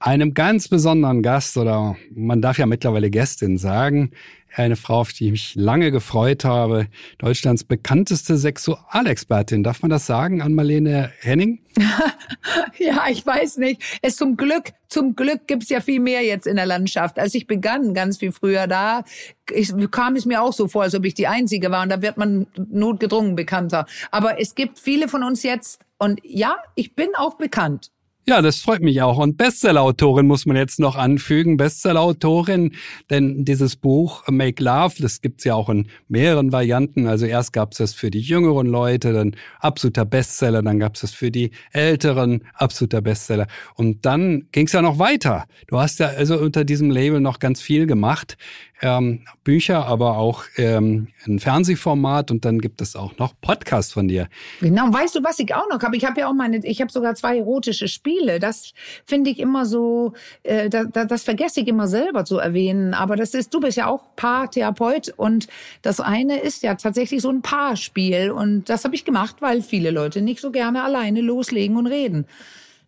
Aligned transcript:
einem 0.00 0.34
ganz 0.34 0.68
besonderen 0.68 1.22
Gast 1.22 1.56
oder 1.56 1.96
man 2.14 2.40
darf 2.40 2.58
ja 2.58 2.66
mittlerweile 2.66 3.10
Gästin 3.10 3.58
sagen, 3.58 4.12
eine 4.54 4.76
Frau, 4.76 5.00
auf 5.00 5.12
die 5.12 5.26
ich 5.26 5.30
mich 5.30 5.54
lange 5.56 5.90
gefreut 5.90 6.44
habe, 6.44 6.86
Deutschlands 7.18 7.64
bekannteste 7.64 8.36
Sexualexpertin. 8.36 9.62
Darf 9.62 9.82
man 9.82 9.90
das 9.90 10.06
sagen 10.06 10.40
an 10.40 10.54
Marlene 10.54 11.12
Henning? 11.20 11.60
ja, 12.78 13.04
ich 13.10 13.24
weiß 13.24 13.58
nicht. 13.58 13.82
Es 14.02 14.16
zum 14.16 14.36
Glück, 14.36 14.72
zum 14.88 15.14
Glück 15.16 15.46
gibt's 15.46 15.68
ja 15.68 15.80
viel 15.80 16.00
mehr 16.00 16.24
jetzt 16.24 16.46
in 16.46 16.56
der 16.56 16.66
Landschaft. 16.66 17.18
Als 17.18 17.34
ich 17.34 17.46
begann, 17.46 17.94
ganz 17.94 18.18
viel 18.18 18.32
früher 18.32 18.66
da, 18.66 19.04
ich, 19.52 19.72
kam 19.90 20.16
es 20.16 20.24
mir 20.24 20.42
auch 20.42 20.52
so 20.52 20.66
vor, 20.66 20.82
als 20.82 20.94
ob 20.94 21.04
ich 21.04 21.14
die 21.14 21.26
Einzige 21.26 21.70
war. 21.70 21.82
Und 21.82 21.90
da 21.90 22.02
wird 22.02 22.16
man 22.16 22.46
notgedrungen 22.56 23.36
bekannter. 23.36 23.86
Aber 24.10 24.40
es 24.40 24.54
gibt 24.54 24.78
viele 24.78 25.08
von 25.08 25.22
uns 25.22 25.42
jetzt. 25.42 25.82
Und 25.98 26.20
ja, 26.24 26.56
ich 26.74 26.94
bin 26.94 27.08
auch 27.16 27.36
bekannt. 27.36 27.90
Ja, 28.28 28.42
das 28.42 28.60
freut 28.60 28.82
mich 28.82 29.00
auch. 29.00 29.16
Und 29.16 29.38
Bestsellerautorin 29.38 30.26
muss 30.26 30.44
man 30.44 30.54
jetzt 30.54 30.80
noch 30.80 30.96
anfügen. 30.96 31.56
Bestsellerautorin, 31.56 32.74
denn 33.08 33.46
dieses 33.46 33.74
Buch 33.76 34.22
Make 34.28 34.62
Love, 34.62 34.96
das 35.00 35.22
gibt's 35.22 35.44
ja 35.44 35.54
auch 35.54 35.70
in 35.70 35.88
mehreren 36.08 36.52
Varianten. 36.52 37.06
Also 37.06 37.24
erst 37.24 37.54
gab's 37.54 37.78
das 37.78 37.94
für 37.94 38.10
die 38.10 38.20
jüngeren 38.20 38.66
Leute, 38.66 39.14
dann 39.14 39.34
absoluter 39.60 40.04
Bestseller, 40.04 40.60
dann 40.60 40.78
gab's 40.78 41.00
das 41.00 41.12
für 41.12 41.30
die 41.30 41.52
älteren, 41.72 42.44
absoluter 42.52 43.00
Bestseller. 43.00 43.46
Und 43.76 44.04
dann 44.04 44.48
ging's 44.52 44.72
ja 44.72 44.82
noch 44.82 44.98
weiter. 44.98 45.46
Du 45.66 45.78
hast 45.78 45.98
ja 45.98 46.08
also 46.08 46.36
unter 46.38 46.64
diesem 46.64 46.90
Label 46.90 47.20
noch 47.20 47.38
ganz 47.38 47.62
viel 47.62 47.86
gemacht 47.86 48.36
ähm, 48.80 49.24
Bücher, 49.44 49.86
aber 49.86 50.18
auch 50.18 50.44
ähm, 50.56 51.08
ein 51.26 51.38
Fernsehformat 51.38 52.30
und 52.30 52.44
dann 52.44 52.60
gibt 52.60 52.80
es 52.80 52.96
auch 52.96 53.18
noch 53.18 53.34
Podcasts 53.40 53.92
von 53.92 54.08
dir. 54.08 54.28
Genau, 54.60 54.92
weißt 54.92 55.16
du, 55.16 55.24
was 55.24 55.38
ich 55.38 55.54
auch 55.54 55.68
noch 55.68 55.82
habe? 55.82 55.96
Ich 55.96 56.04
habe 56.04 56.20
ja 56.20 56.28
auch 56.28 56.34
meine, 56.34 56.64
ich 56.64 56.80
habe 56.80 56.90
sogar 56.90 57.14
zwei 57.14 57.38
erotische 57.38 57.88
Spiele. 57.88 58.38
Das 58.38 58.72
finde 59.04 59.30
ich 59.30 59.38
immer 59.38 59.66
so, 59.66 60.12
äh, 60.42 60.68
das, 60.68 60.86
das 60.92 61.22
vergesse 61.22 61.60
ich 61.60 61.68
immer 61.68 61.88
selber 61.88 62.24
zu 62.24 62.38
erwähnen. 62.38 62.94
Aber 62.94 63.16
das 63.16 63.34
ist, 63.34 63.52
du 63.52 63.60
bist 63.60 63.76
ja 63.76 63.86
auch 63.86 64.04
Paartherapeut 64.16 65.12
und 65.16 65.48
das 65.82 66.00
eine 66.00 66.38
ist 66.38 66.62
ja 66.62 66.74
tatsächlich 66.74 67.22
so 67.22 67.30
ein 67.30 67.42
Paarspiel 67.42 68.30
und 68.30 68.68
das 68.68 68.84
habe 68.84 68.94
ich 68.94 69.04
gemacht, 69.04 69.36
weil 69.40 69.62
viele 69.62 69.90
Leute 69.90 70.22
nicht 70.22 70.40
so 70.40 70.50
gerne 70.50 70.82
alleine 70.82 71.20
loslegen 71.20 71.76
und 71.76 71.86
reden 71.86 72.26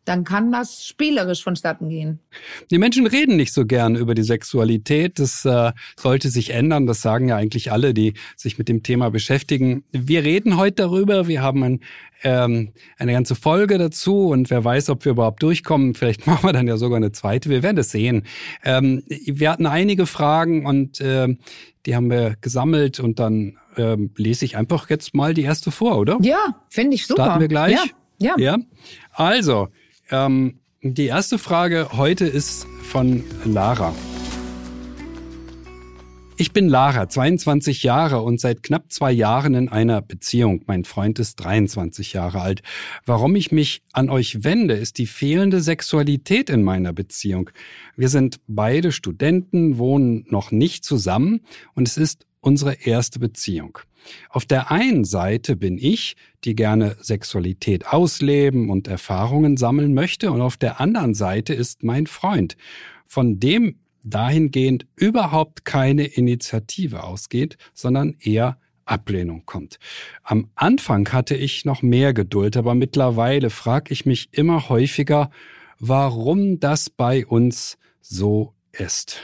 dann 0.05 0.25
kann 0.25 0.51
das 0.51 0.85
spielerisch 0.85 1.43
vonstatten 1.43 1.89
gehen. 1.89 2.21
Die 2.71 2.79
Menschen 2.79 3.07
reden 3.07 3.37
nicht 3.37 3.53
so 3.53 3.67
gern 3.67 3.97
über 3.97 4.15
die 4.15 4.23
Sexualität. 4.23 5.19
Das 5.19 5.45
äh, 5.45 5.73
sollte 5.97 6.31
sich 6.31 6.51
ändern. 6.51 6.87
Das 6.87 7.03
sagen 7.03 7.29
ja 7.29 7.37
eigentlich 7.37 7.71
alle, 7.71 7.95
die 7.95 8.15
sich 8.37 8.59
mit 8.59 8.69
dem 8.69 8.83
Thema 8.83 9.11
beschäftigen. 9.11 9.85
Wir 9.93 10.25
reden 10.25 10.57
heute 10.57 10.83
darüber. 10.83 11.29
Wir 11.29 11.43
haben 11.43 11.63
ein, 11.63 11.81
ähm, 12.23 12.73
eine 12.99 13.13
ganze 13.13 13.35
Folge 13.35 13.79
dazu 13.79 14.29
und 14.29 14.51
wer 14.51 14.65
weiß, 14.65 14.91
ob 14.91 15.05
wir 15.05 15.13
überhaupt 15.13 15.43
durchkommen. 15.43 15.95
Vielleicht 15.95 16.27
machen 16.27 16.49
wir 16.49 16.53
dann 16.53 16.67
ja 16.67 16.77
sogar 16.77 16.97
eine 16.97 17.13
zweite. 17.13 17.51
Wir 17.51 17.63
werden 17.63 17.79
es 17.79 17.91
sehen. 17.91 18.25
Ähm, 18.65 19.03
wir 19.07 19.51
hatten 19.51 19.67
einige 19.67 20.07
Fragen 20.07 20.67
und 20.67 21.01
äh, 21.01 21.29
die 21.87 21.95
haben 21.95 22.11
wir 22.11 22.37
gesammelt 22.41 23.01
und 23.01 23.19
dann 23.19 23.59
ähm, 23.77 24.11
lese 24.17 24.45
ich 24.45 24.57
einfach 24.57 24.91
jetzt 24.91 25.15
mal 25.15 25.35
die 25.35 25.43
erste 25.43 25.71
vor, 25.71 25.99
oder? 25.99 26.19
Ja, 26.23 26.63
finde 26.69 26.95
ich 26.95 27.07
super. 27.07 27.25
Starten 27.25 27.41
wir 27.41 27.49
gleich? 27.49 27.79
Ja. 28.19 28.35
ja. 28.37 28.57
ja? 28.57 28.59
Also, 29.13 29.69
ähm, 30.11 30.61
die 30.83 31.07
erste 31.07 31.39
Frage 31.39 31.89
heute 31.93 32.27
ist 32.27 32.67
von 32.83 33.23
Lara. 33.45 33.95
Ich 36.41 36.53
bin 36.53 36.71
Lara, 36.71 37.07
22 37.07 37.83
Jahre 37.83 38.23
und 38.23 38.41
seit 38.41 38.63
knapp 38.63 38.91
zwei 38.91 39.13
Jahren 39.13 39.53
in 39.53 39.69
einer 39.69 40.01
Beziehung. 40.01 40.63
Mein 40.67 40.85
Freund 40.85 41.19
ist 41.19 41.37
23 41.37 42.15
Jahre 42.15 42.41
alt. 42.41 42.63
Warum 43.05 43.37
ich 43.37 43.53
mich 43.53 43.83
an 43.93 44.09
euch 44.09 44.43
wende, 44.43 44.73
ist 44.73 44.97
die 44.97 45.07
fehlende 45.07 45.61
Sexualität 45.61 46.49
in 46.49 46.63
meiner 46.63 46.95
Beziehung. 46.95 47.51
Wir 47.95 48.09
sind 48.09 48.41
beide 48.47 48.91
Studenten, 48.91 49.77
wohnen 49.77 50.25
noch 50.31 50.51
nicht 50.51 50.83
zusammen 50.83 51.43
und 51.75 51.87
es 51.87 51.99
ist 51.99 52.27
unsere 52.41 52.73
erste 52.73 53.19
Beziehung. 53.19 53.79
Auf 54.29 54.45
der 54.45 54.71
einen 54.71 55.05
Seite 55.05 55.57
bin 55.57 55.79
ich, 55.79 56.17
die 56.45 56.55
gerne 56.55 56.97
Sexualität 57.01 57.87
ausleben 57.87 58.71
und 58.71 58.89
Erfahrungen 58.89 59.57
sammeln 59.57 59.95
möchte, 59.95 60.33
und 60.33 60.41
auf 60.41 60.57
der 60.57 60.81
anderen 60.81 61.15
Seite 61.15 61.55
ist 61.55 61.83
mein 61.83 62.07
Freund, 62.07 62.57
von 63.07 63.41
dem 63.41 63.77
dahingehend 64.03 64.87
überhaupt 64.97 65.65
keine 65.65 66.05
Initiative 66.05 67.05
ausgeht, 67.05 67.59
sondern 67.75 68.17
eher 68.21 68.59
Ablehnung 68.85 69.45
kommt. 69.47 69.79
Am 70.23 70.51
Anfang 70.55 71.13
hatte 71.13 71.37
ich 71.37 71.65
noch 71.65 71.83
mehr 71.83 72.13
Geduld, 72.13 72.57
aber 72.57 72.75
mittlerweile 72.75 73.51
frage 73.51 73.93
ich 73.93 74.07
mich 74.07 74.29
immer 74.33 74.69
häufiger, 74.69 75.31
warum 75.79 76.61
das 76.61 76.91
bei 76.91 77.25
uns 77.27 77.79
so 78.01 78.55
ist. 78.73 79.21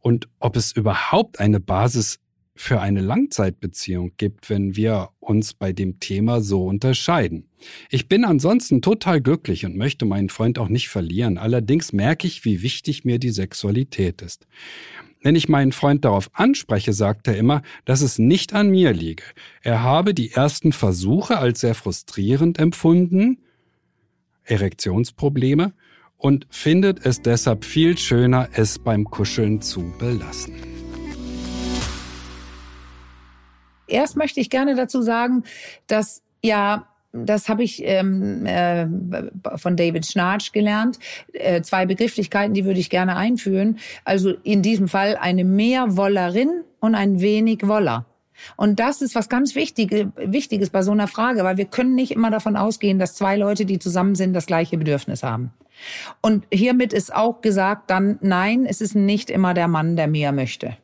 Und 0.00 0.28
ob 0.40 0.56
es 0.56 0.72
überhaupt 0.72 1.38
eine 1.38 1.60
Basis 1.60 2.18
für 2.54 2.80
eine 2.80 3.00
Langzeitbeziehung 3.00 4.12
gibt, 4.16 4.50
wenn 4.50 4.76
wir 4.76 5.10
uns 5.20 5.54
bei 5.54 5.72
dem 5.72 6.00
Thema 6.00 6.40
so 6.40 6.66
unterscheiden. 6.66 7.48
Ich 7.90 8.08
bin 8.08 8.24
ansonsten 8.24 8.82
total 8.82 9.20
glücklich 9.20 9.64
und 9.64 9.76
möchte 9.76 10.04
meinen 10.04 10.28
Freund 10.28 10.58
auch 10.58 10.68
nicht 10.68 10.88
verlieren. 10.88 11.38
Allerdings 11.38 11.92
merke 11.92 12.26
ich, 12.26 12.44
wie 12.44 12.62
wichtig 12.62 13.04
mir 13.04 13.18
die 13.18 13.30
Sexualität 13.30 14.20
ist. 14.20 14.46
Wenn 15.22 15.36
ich 15.36 15.48
meinen 15.48 15.72
Freund 15.72 16.04
darauf 16.04 16.30
anspreche, 16.32 16.92
sagt 16.92 17.28
er 17.28 17.36
immer, 17.36 17.62
dass 17.84 18.02
es 18.02 18.18
nicht 18.18 18.54
an 18.54 18.70
mir 18.70 18.92
liege. 18.92 19.22
Er 19.62 19.82
habe 19.82 20.14
die 20.14 20.32
ersten 20.32 20.72
Versuche 20.72 21.38
als 21.38 21.60
sehr 21.60 21.74
frustrierend 21.74 22.58
empfunden, 22.58 23.38
Erektionsprobleme, 24.44 25.72
und 26.18 26.46
findet 26.50 27.04
es 27.06 27.22
deshalb 27.22 27.64
viel 27.64 27.98
schöner, 27.98 28.48
es 28.52 28.78
beim 28.78 29.04
Kuscheln 29.04 29.60
zu 29.60 29.92
belassen. 29.98 30.71
Erst 33.92 34.16
möchte 34.16 34.40
ich 34.40 34.50
gerne 34.50 34.74
dazu 34.74 35.02
sagen, 35.02 35.44
dass 35.86 36.22
ja 36.42 36.86
das 37.12 37.48
habe 37.48 37.62
ich 37.62 37.82
ähm, 37.84 38.46
äh, 38.46 38.86
von 39.56 39.76
David 39.76 40.06
Schnarch 40.06 40.52
gelernt. 40.52 40.98
Äh, 41.34 41.60
zwei 41.60 41.84
Begrifflichkeiten, 41.84 42.54
die 42.54 42.64
würde 42.64 42.80
ich 42.80 42.88
gerne 42.88 43.16
einführen. 43.16 43.78
Also 44.04 44.30
in 44.42 44.62
diesem 44.62 44.88
Fall 44.88 45.18
eine 45.20 45.44
Mehrwollerin 45.44 46.64
und 46.80 46.94
ein 46.94 47.20
wenig 47.20 47.68
Woller. 47.68 48.06
Und 48.56 48.80
das 48.80 49.02
ist 49.02 49.14
was 49.14 49.28
ganz 49.28 49.54
Wichtige, 49.54 50.10
Wichtiges 50.16 50.70
bei 50.70 50.82
so 50.82 50.90
einer 50.90 51.06
Frage, 51.06 51.44
weil 51.44 51.58
wir 51.58 51.66
können 51.66 51.94
nicht 51.94 52.12
immer 52.12 52.30
davon 52.30 52.56
ausgehen, 52.56 52.98
dass 52.98 53.14
zwei 53.14 53.36
Leute, 53.36 53.66
die 53.66 53.78
zusammen 53.78 54.14
sind, 54.14 54.32
das 54.32 54.46
gleiche 54.46 54.78
Bedürfnis 54.78 55.22
haben. 55.22 55.52
Und 56.22 56.46
hiermit 56.52 56.92
ist 56.92 57.14
auch 57.14 57.40
gesagt 57.40 57.90
dann, 57.90 58.18
nein, 58.20 58.66
es 58.66 58.80
ist 58.80 58.94
nicht 58.94 59.30
immer 59.30 59.54
der 59.54 59.68
Mann, 59.68 59.96
der 59.96 60.06
mehr 60.06 60.32
möchte. 60.32 60.76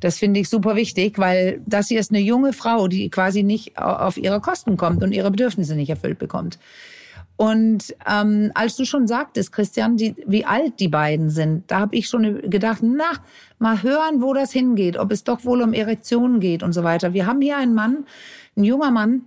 Das 0.00 0.18
finde 0.18 0.40
ich 0.40 0.48
super 0.48 0.76
wichtig, 0.76 1.18
weil 1.18 1.60
das 1.66 1.88
hier 1.88 2.00
ist 2.00 2.10
eine 2.10 2.20
junge 2.20 2.52
Frau, 2.52 2.88
die 2.88 3.10
quasi 3.10 3.42
nicht 3.42 3.78
auf 3.78 4.16
ihre 4.16 4.40
Kosten 4.40 4.76
kommt 4.76 5.02
und 5.02 5.12
ihre 5.12 5.30
Bedürfnisse 5.30 5.74
nicht 5.74 5.90
erfüllt 5.90 6.18
bekommt. 6.18 6.58
Und 7.40 7.96
ähm, 8.06 8.50
als 8.52 8.76
du 8.76 8.84
schon 8.84 9.06
sagtest, 9.06 9.50
Christian, 9.50 9.96
die, 9.96 10.14
wie 10.26 10.44
alt 10.44 10.78
die 10.78 10.88
beiden 10.88 11.30
sind, 11.30 11.70
da 11.70 11.80
habe 11.80 11.96
ich 11.96 12.06
schon 12.06 12.42
gedacht, 12.50 12.80
na, 12.82 13.12
mal 13.58 13.82
hören, 13.82 14.20
wo 14.20 14.34
das 14.34 14.52
hingeht, 14.52 14.98
ob 14.98 15.10
es 15.10 15.24
doch 15.24 15.42
wohl 15.46 15.62
um 15.62 15.72
Erektionen 15.72 16.40
geht 16.40 16.62
und 16.62 16.74
so 16.74 16.84
weiter. 16.84 17.14
Wir 17.14 17.24
haben 17.24 17.40
hier 17.40 17.56
einen 17.56 17.72
Mann, 17.72 18.04
ein 18.58 18.64
junger 18.64 18.90
Mann, 18.90 19.22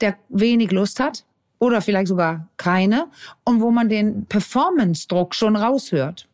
der 0.00 0.14
wenig 0.28 0.70
Lust 0.70 1.00
hat 1.00 1.24
oder 1.58 1.80
vielleicht 1.80 2.06
sogar 2.06 2.46
keine 2.58 3.08
und 3.42 3.60
wo 3.60 3.72
man 3.72 3.88
den 3.88 4.26
Performance-Druck 4.26 5.34
schon 5.34 5.56
raushört. 5.56 6.28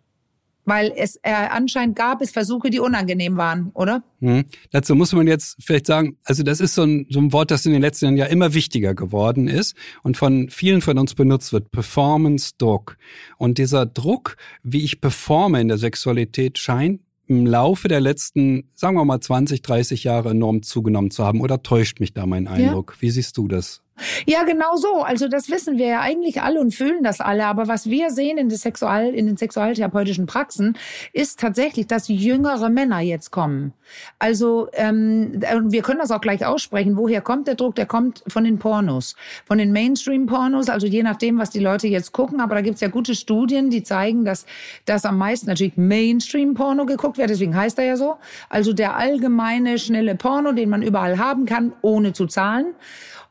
Weil 0.65 0.93
es 0.97 1.17
äh, 1.23 1.33
anscheinend 1.33 1.97
gab 1.97 2.23
es 2.23 2.31
Versuche, 2.31 2.71
die 2.71 2.81
unangenehm 2.81 3.37
waren, 3.37 3.71
oder? 3.75 4.03
Hm. 4.21 4.45
Dazu 4.71 4.95
muss 4.95 5.13
man 5.13 5.27
jetzt 5.27 5.57
vielleicht 5.63 5.87
sagen, 5.87 6.17
also 6.25 6.43
das 6.43 6.61
ist 6.61 6.75
so 6.75 6.83
ein, 6.83 7.07
so 7.11 7.21
ein 7.21 7.33
Wort, 7.33 7.51
das 7.51 7.67
in 7.67 7.73
den 7.73 7.83
letzten 7.83 8.07
Jahren 8.07 8.17
ja 8.17 8.27
immer 8.27 8.55
wichtiger 8.55 8.95
geworden 8.95 9.49
ist 9.49 9.77
und 10.03 10.17
von 10.17 10.49
vielen 10.49 10.81
von 10.81 10.99
uns 10.99 11.15
benutzt 11.15 11.53
wird. 11.53 11.71
Performance-Druck. 11.71 12.97
Und 13.37 13.59
dieser 13.59 13.87
Druck, 13.87 14.37
wie 14.63 14.85
ich 14.85 15.01
performe 15.01 15.61
in 15.61 15.69
der 15.69 15.79
Sexualität, 15.79 16.59
scheint 16.59 17.01
im 17.27 17.47
Laufe 17.47 17.89
der 17.89 18.01
letzten, 18.01 18.71
sagen 18.75 18.97
wir 18.97 19.05
mal, 19.05 19.21
20, 19.21 19.63
30 19.63 20.05
Jahre 20.05 20.31
enorm 20.31 20.63
zugenommen 20.63 21.11
zu 21.11 21.25
haben. 21.25 21.41
Oder 21.41 21.63
täuscht 21.63 22.01
mich 22.01 22.13
da 22.13 22.27
mein 22.27 22.47
Eindruck? 22.49 22.93
Ja. 22.97 23.03
Wie 23.03 23.11
siehst 23.11 23.37
du 23.37 23.49
das? 23.49 23.84
Ja, 24.27 24.43
genau 24.43 24.75
so. 24.77 25.03
Also 25.03 25.29
das 25.29 25.51
wissen 25.51 25.79
wir 25.79 25.87
ja 25.87 26.01
eigentlich 26.01 26.43
alle 26.43 26.61
und 26.61 26.75
fühlen 26.75 27.05
das 27.05 27.21
alle. 27.21 27.47
Aber 27.47 27.69
was 27.69 27.89
wir 27.89 28.11
sehen 28.11 28.39
in, 28.39 28.51
Sexual, 28.51 29.15
in 29.15 29.27
den 29.27 29.37
sexualtherapeutischen 29.37 30.27
Praxen, 30.27 30.77
ist 31.13 31.39
tatsächlich, 31.39 31.87
dass 31.87 32.09
jüngere 32.09 32.71
Männer 32.71 33.01
jetzt 33.01 33.31
kommen. 33.31 33.73
Also 34.19 34.69
ähm, 34.73 35.41
wir 35.67 35.83
können 35.83 36.01
das 36.01 36.11
auch 36.11 36.21
gleich 36.21 36.45
aussprechen. 36.45 36.97
Woher 36.97 37.21
kommt 37.21 37.47
der 37.47 37.55
Druck? 37.55 37.77
Der 37.77 37.87
kommt 37.87 38.25
von 38.27 38.43
den 38.43 38.59
Pornos, 38.59 39.15
von 39.47 39.59
den 39.59 39.71
Mainstream-Pornos. 39.71 40.69
Also 40.69 40.89
je 40.89 41.05
nachdem, 41.05 41.39
was 41.39 41.51
die 41.51 41.61
Leute 41.61 41.87
jetzt 41.87 42.11
gucken. 42.13 42.41
Aber 42.41 42.57
da 42.57 42.63
gibt's 42.63 42.81
ja 42.81 42.89
gute 42.89 43.15
Studien, 43.15 43.71
die 43.71 43.85
zeigen, 43.85 44.25
dass 44.25 44.45
das 44.87 45.05
am 45.05 45.19
meisten 45.19 45.47
natürlich 45.47 45.77
Mainstream-Porno 45.77 46.85
geguckt 46.87 47.19
wird. 47.19 47.31
Deswegen 47.31 47.55
heißt 47.55 47.79
er 47.79 47.85
ja 47.85 47.97
so. 47.97 48.17
Also 48.49 48.73
der 48.73 48.97
allgemeine 48.97 49.79
schnelle 49.79 50.17
Porno, 50.17 50.51
den 50.51 50.69
man 50.69 50.83
überall 50.83 51.19
haben 51.19 51.47
kann, 51.47 51.73
ohne 51.81 52.13
zu 52.13 52.27
zahlen 52.27 52.75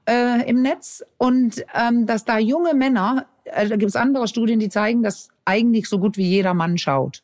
äh, 0.08 0.48
im 0.50 0.62
Netz 0.62 1.04
und 1.18 1.64
ähm, 1.74 2.06
dass 2.06 2.26
da 2.26 2.38
junge 2.38 2.74
Männer, 2.74 3.26
äh, 3.46 3.68
da 3.68 3.76
gibt 3.76 3.90
es 3.90 3.96
andere 3.96 4.28
Studien, 4.28 4.60
die 4.60 4.70
zeigen, 4.70 5.04
dass 5.04 5.30
eigentlich 5.46 5.88
so 5.90 6.00
gut 6.00 6.18
wie 6.18 6.28
jeder 6.28 6.54
Mann 6.54 6.78
schaut. 6.78 7.24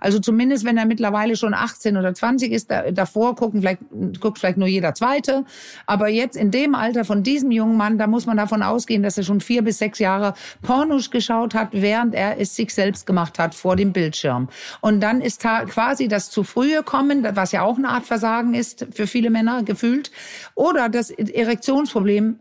Also 0.00 0.18
zumindest, 0.18 0.64
wenn 0.64 0.76
er 0.76 0.86
mittlerweile 0.86 1.36
schon 1.36 1.54
18 1.54 1.96
oder 1.96 2.14
20 2.14 2.52
ist, 2.52 2.70
da, 2.70 2.90
davor 2.90 3.36
gucken 3.36 3.60
vielleicht, 3.60 3.80
guckt 4.20 4.38
vielleicht 4.38 4.58
nur 4.58 4.68
jeder 4.68 4.94
Zweite. 4.94 5.44
Aber 5.86 6.08
jetzt 6.08 6.36
in 6.36 6.50
dem 6.50 6.74
Alter 6.74 7.04
von 7.04 7.22
diesem 7.22 7.50
jungen 7.50 7.76
Mann, 7.76 7.98
da 7.98 8.06
muss 8.06 8.26
man 8.26 8.36
davon 8.36 8.62
ausgehen, 8.62 9.02
dass 9.02 9.18
er 9.18 9.24
schon 9.24 9.40
vier 9.40 9.62
bis 9.62 9.78
sechs 9.78 9.98
Jahre 9.98 10.34
Pornos 10.62 11.10
geschaut 11.10 11.54
hat, 11.54 11.68
während 11.72 12.14
er 12.14 12.40
es 12.40 12.54
sich 12.56 12.74
selbst 12.74 13.06
gemacht 13.06 13.38
hat 13.38 13.54
vor 13.54 13.76
dem 13.76 13.92
Bildschirm. 13.92 14.48
Und 14.80 15.00
dann 15.00 15.20
ist 15.20 15.44
da 15.44 15.64
quasi 15.64 16.08
das 16.08 16.30
zu 16.30 16.44
frühe 16.44 16.82
Kommen, 16.82 17.26
was 17.32 17.52
ja 17.52 17.62
auch 17.62 17.78
eine 17.78 17.88
Art 17.88 18.06
Versagen 18.06 18.54
ist 18.54 18.86
für 18.92 19.06
viele 19.06 19.30
Männer 19.30 19.62
gefühlt, 19.62 20.10
oder 20.54 20.88
das 20.88 21.10
Erektionsproblem 21.10 22.38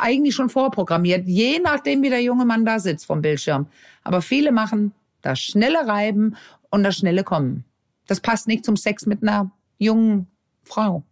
eigentlich 0.00 0.34
schon 0.34 0.50
vorprogrammiert, 0.50 1.26
je 1.26 1.58
nachdem, 1.58 2.02
wie 2.02 2.10
der 2.10 2.22
junge 2.22 2.44
Mann 2.44 2.64
da 2.64 2.78
sitzt 2.78 3.06
vom 3.06 3.22
Bildschirm. 3.22 3.66
Aber 4.04 4.22
viele 4.22 4.52
machen 4.52 4.92
das 5.22 5.40
schnelle 5.40 5.86
Reiben 5.86 6.36
und 6.70 6.82
das 6.82 6.96
schnelle 6.96 7.24
Kommen. 7.24 7.64
Das 8.06 8.20
passt 8.20 8.48
nicht 8.48 8.64
zum 8.64 8.76
Sex 8.76 9.06
mit 9.06 9.22
einer 9.22 9.50
jungen 9.78 10.26
Frau, 10.64 11.04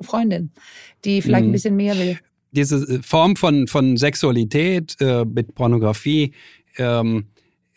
Freundin, 0.00 0.50
die 1.04 1.22
vielleicht 1.22 1.44
mhm. 1.44 1.50
ein 1.50 1.52
bisschen 1.52 1.76
mehr 1.76 1.98
will. 1.98 2.18
Diese 2.52 2.76
äh, 2.76 3.02
Form 3.02 3.36
von, 3.36 3.66
von 3.66 3.96
Sexualität 3.96 4.96
äh, 5.00 5.24
mit 5.24 5.54
Pornografie, 5.54 6.32
ähm, 6.78 7.26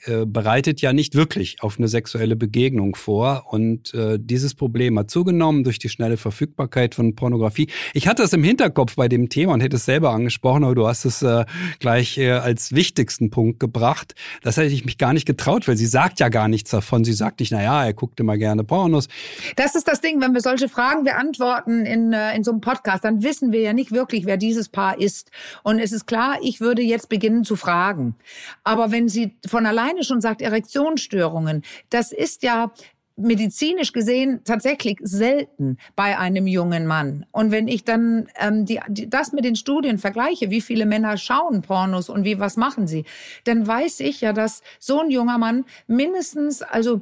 äh, 0.05 0.25
bereitet 0.25 0.79
ja 0.79 0.93
nicht 0.93 1.15
wirklich 1.15 1.61
auf 1.61 1.77
eine 1.77 1.89
sexuelle 1.89 2.35
Begegnung 2.37 2.95
vor. 2.95 3.47
Und 3.49 3.93
äh, 3.93 4.17
dieses 4.17 4.55
Problem 4.55 4.97
hat 4.97 5.11
zugenommen 5.11 5.65
durch 5.65 5.77
die 5.77 5.89
schnelle 5.89 6.15
Verfügbarkeit 6.15 6.95
von 6.95 7.15
Pornografie. 7.15 7.67
Ich 7.93 8.07
hatte 8.07 8.23
es 8.23 8.31
im 8.31 8.43
Hinterkopf 8.43 8.95
bei 8.95 9.09
dem 9.09 9.27
Thema 9.27 9.53
und 9.53 9.61
hätte 9.61 9.75
es 9.75 9.85
selber 9.85 10.11
angesprochen, 10.11 10.63
aber 10.63 10.75
du 10.75 10.87
hast 10.87 11.03
es 11.03 11.21
äh, 11.21 11.45
gleich 11.79 12.17
äh, 12.17 12.31
als 12.31 12.73
wichtigsten 12.73 13.29
Punkt 13.29 13.59
gebracht. 13.59 14.15
Das 14.41 14.55
hätte 14.55 14.73
ich 14.73 14.85
mich 14.85 14.97
gar 14.97 15.11
nicht 15.11 15.25
getraut, 15.25 15.67
weil 15.67 15.75
sie 15.75 15.85
sagt 15.85 16.21
ja 16.21 16.29
gar 16.29 16.47
nichts 16.47 16.71
davon. 16.71 17.03
Sie 17.03 17.13
sagt 17.13 17.41
nicht, 17.41 17.51
na 17.51 17.61
ja, 17.61 17.85
er 17.85 17.93
guckt 17.93 18.19
immer 18.21 18.37
gerne 18.37 18.63
Pornos. 18.63 19.09
Das 19.57 19.75
ist 19.75 19.87
das 19.87 19.99
Ding, 19.99 20.21
wenn 20.21 20.33
wir 20.33 20.41
solche 20.41 20.69
Fragen 20.69 21.03
beantworten 21.03 21.85
in, 21.85 22.13
äh, 22.13 22.35
in 22.35 22.43
so 22.43 22.51
einem 22.51 22.61
Podcast, 22.61 23.03
dann 23.03 23.21
wissen 23.21 23.51
wir 23.51 23.61
ja 23.61 23.73
nicht 23.73 23.91
wirklich, 23.91 24.25
wer 24.25 24.37
dieses 24.37 24.69
Paar 24.69 24.99
ist. 24.99 25.29
Und 25.63 25.79
es 25.79 25.91
ist 25.91 26.07
klar, 26.07 26.37
ich 26.41 26.61
würde 26.61 26.81
jetzt 26.81 27.09
beginnen 27.09 27.43
zu 27.43 27.55
fragen. 27.55 28.15
Aber 28.63 28.91
wenn 28.91 29.09
sie 29.09 29.35
von 29.45 29.65
allein 29.65 29.88
alleine 29.89 30.03
schon 30.03 30.21
sagt, 30.21 30.41
Erektionsstörungen, 30.41 31.63
das 31.89 32.11
ist 32.11 32.43
ja 32.43 32.71
medizinisch 33.15 33.91
gesehen 33.91 34.41
tatsächlich 34.45 34.97
selten 35.01 35.77
bei 35.97 36.17
einem 36.17 36.47
jungen 36.47 36.87
Mann. 36.87 37.25
Und 37.31 37.51
wenn 37.51 37.67
ich 37.67 37.83
dann 37.83 38.27
ähm, 38.39 38.65
die, 38.65 38.79
die, 38.87 39.09
das 39.09 39.33
mit 39.33 39.43
den 39.43 39.57
Studien 39.57 39.97
vergleiche, 39.97 40.49
wie 40.51 40.61
viele 40.61 40.85
Männer 40.85 41.17
schauen 41.17 41.61
Pornos 41.61 42.07
und 42.07 42.23
wie 42.23 42.39
was 42.39 42.55
machen 42.55 42.87
sie, 42.87 43.03
dann 43.43 43.67
weiß 43.67 43.99
ich 44.01 44.21
ja, 44.21 44.31
dass 44.31 44.61
so 44.79 45.01
ein 45.01 45.11
junger 45.11 45.37
Mann 45.37 45.65
mindestens, 45.87 46.61
also 46.61 47.01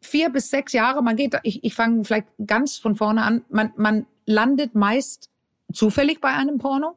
vier 0.00 0.30
bis 0.30 0.50
sechs 0.50 0.72
Jahre, 0.72 1.02
man 1.02 1.16
geht, 1.16 1.36
ich, 1.42 1.64
ich 1.64 1.74
fange 1.74 2.04
vielleicht 2.04 2.28
ganz 2.46 2.76
von 2.76 2.94
vorne 2.94 3.22
an, 3.22 3.44
man, 3.48 3.72
man 3.76 4.06
landet 4.24 4.76
meist 4.76 5.30
zufällig 5.72 6.20
bei 6.20 6.28
einem 6.28 6.58
Porno. 6.58 6.96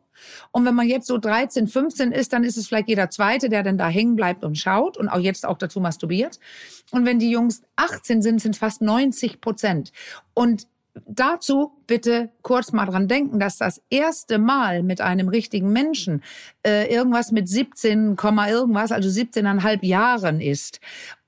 Und 0.51 0.65
wenn 0.65 0.75
man 0.75 0.87
jetzt 0.87 1.07
so 1.07 1.17
13, 1.17 1.67
15 1.67 2.11
ist, 2.11 2.33
dann 2.33 2.43
ist 2.43 2.57
es 2.57 2.67
vielleicht 2.67 2.89
jeder 2.89 3.09
Zweite, 3.09 3.49
der 3.49 3.63
dann 3.63 3.77
da 3.77 3.87
hängen 3.87 4.15
bleibt 4.15 4.43
und 4.43 4.57
schaut 4.57 4.97
und 4.97 5.09
auch 5.09 5.19
jetzt 5.19 5.45
auch 5.45 5.57
dazu 5.57 5.79
masturbiert. 5.79 6.39
Und 6.91 7.05
wenn 7.05 7.19
die 7.19 7.31
Jungs 7.31 7.61
18 7.75 8.21
sind, 8.21 8.41
sind 8.41 8.55
es 8.55 8.59
fast 8.59 8.81
90 8.81 9.41
Prozent. 9.41 9.91
Und 10.33 10.67
dazu 11.07 11.71
bitte 11.87 12.29
kurz 12.41 12.71
mal 12.71 12.85
dran 12.85 13.07
denken, 13.07 13.39
dass 13.39 13.57
das 13.57 13.81
erste 13.89 14.37
Mal 14.37 14.83
mit 14.83 15.01
einem 15.01 15.27
richtigen 15.27 15.71
Menschen 15.71 16.23
äh, 16.65 16.93
irgendwas 16.93 17.31
mit 17.31 17.47
17, 17.47 18.15
irgendwas, 18.17 18.91
also 18.91 19.09
17,5 19.09 19.85
Jahren 19.85 20.41
ist. 20.41 20.79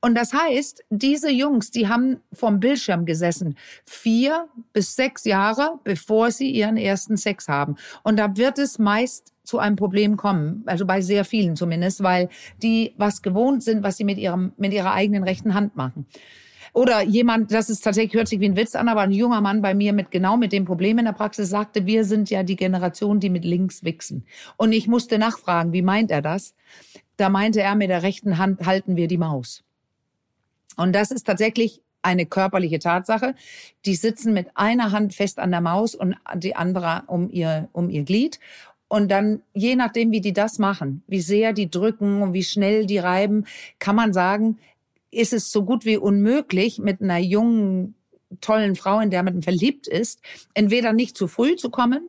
Und 0.02 0.16
das 0.16 0.34
heißt, 0.34 0.84
diese 0.90 1.30
Jungs, 1.30 1.70
die 1.70 1.88
haben 1.88 2.22
vom 2.34 2.60
Bildschirm 2.60 3.06
gesessen, 3.06 3.56
vier 3.86 4.48
bis 4.74 4.96
sechs 4.96 5.26
Jahre, 5.26 5.80
bevor 5.84 6.32
sie 6.32 6.50
ihren 6.50 6.78
ersten 6.78 7.18
Sex 7.18 7.48
haben. 7.48 7.76
Und 8.04 8.18
da 8.18 8.36
wird 8.36 8.58
es 8.58 8.80
meist 8.80 9.34
zu 9.44 9.60
einem 9.60 9.76
Problem 9.76 10.18
kommen, 10.18 10.64
also 10.66 10.86
bei 10.86 11.02
sehr 11.02 11.26
vielen 11.26 11.56
zumindest, 11.56 12.02
weil 12.04 12.30
die 12.64 12.94
was 12.98 13.22
gewohnt 13.22 13.64
sind, 13.64 13.84
was 13.84 13.98
sie 13.98 14.04
mit 14.04 14.18
ihrem, 14.18 14.54
mit 14.58 14.74
ihrer 14.74 14.94
eigenen 14.94 15.24
rechten 15.24 15.54
Hand 15.54 15.76
machen. 15.76 16.06
Oder 16.74 17.02
jemand, 17.04 17.52
das 17.52 17.70
ist 17.70 17.82
tatsächlich, 17.82 18.14
hört 18.14 18.30
sich 18.30 18.40
wie 18.40 18.48
ein 18.48 18.56
Witz 18.56 18.76
an, 18.76 18.88
aber 18.88 19.02
ein 19.02 19.12
junger 19.12 19.42
Mann 19.42 19.62
bei 19.62 19.74
mir 19.74 19.92
mit 19.92 20.10
genau 20.10 20.38
mit 20.38 20.54
dem 20.54 20.66
Problem 20.66 21.00
in 21.00 21.06
der 21.06 21.12
Praxis 21.12 21.50
sagte, 21.50 21.86
wir 21.86 22.06
sind 22.06 22.30
ja 22.30 22.44
die 22.44 22.56
Generation, 22.56 23.20
die 23.20 23.30
mit 23.30 23.44
links 23.44 23.84
wichsen. 23.84 24.26
Und 24.56 24.72
ich 24.72 24.88
musste 24.88 25.18
nachfragen, 25.18 25.74
wie 25.74 25.82
meint 25.82 26.12
er 26.12 26.22
das? 26.22 26.54
Da 27.18 27.30
meinte 27.30 27.62
er, 27.62 27.76
mit 27.76 27.90
der 27.90 28.04
rechten 28.04 28.38
Hand 28.38 28.66
halten 28.66 28.96
wir 28.96 29.08
die 29.08 29.18
Maus. 29.18 29.64
Und 30.78 30.94
das 30.94 31.12
ist 31.12 31.28
tatsächlich 31.28 31.82
eine 32.02 32.26
körperliche 32.26 32.80
Tatsache. 32.80 33.36
Die 33.86 33.96
sitzen 33.96 34.34
mit 34.34 34.48
einer 34.56 34.92
Hand 34.92 35.14
fest 35.14 35.40
an 35.40 35.52
der 35.52 35.62
Maus 35.62 35.94
und 35.94 36.16
die 36.36 36.56
andere 36.56 37.04
um 37.08 37.30
ihr, 37.30 37.68
um 37.74 37.90
ihr 37.90 38.04
Glied. 38.04 38.40
Und 38.88 39.10
dann, 39.10 39.42
je 39.54 39.76
nachdem, 39.76 40.12
wie 40.12 40.22
die 40.22 40.34
das 40.34 40.60
machen, 40.60 41.04
wie 41.08 41.22
sehr 41.22 41.54
die 41.54 41.70
drücken 41.70 42.22
und 42.22 42.34
wie 42.34 42.44
schnell 42.44 42.86
die 42.86 42.98
reiben, 42.98 43.46
kann 43.80 43.96
man 43.96 44.14
sagen, 44.14 44.58
ist 45.12 45.34
es 45.34 45.52
so 45.52 45.64
gut 45.64 45.86
wie 45.86 45.98
unmöglich, 45.98 46.80
mit 46.80 47.02
einer 47.02 47.18
jungen, 47.18 47.96
tollen 48.40 48.76
Frau, 48.76 49.00
in 49.00 49.10
der 49.10 49.24
man 49.24 49.42
verliebt 49.42 49.88
ist, 49.88 50.22
entweder 50.54 50.94
nicht 50.94 51.18
zu 51.18 51.28
früh 51.28 51.58
zu 51.58 51.70
kommen 51.70 52.08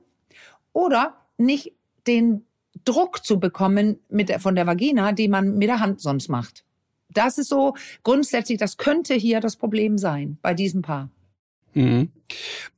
oder 0.73 1.17
nicht 1.37 1.73
den 2.07 2.47
Druck 2.85 3.25
zu 3.25 3.39
bekommen 3.39 3.99
mit 4.09 4.29
der, 4.29 4.41
von 4.41 4.55
der 4.55 4.67
Vagina, 4.67 5.13
die 5.13 5.29
man 5.29 5.59
mit 5.59 5.69
der 5.69 5.81
Hand 5.81 6.01
sonst 6.01 6.29
macht. 6.29 6.65
Das 7.11 7.39
ist 7.39 7.49
so 7.49 7.75
grundsätzlich, 8.03 8.59
das 8.59 8.77
könnte 8.77 9.15
hier 9.15 9.41
das 9.41 9.57
Problem 9.57 9.99
sein 9.99 10.39
bei 10.41 10.55
diesem 10.55 10.83
Paar. 10.83 11.11
Mhm. 11.75 12.11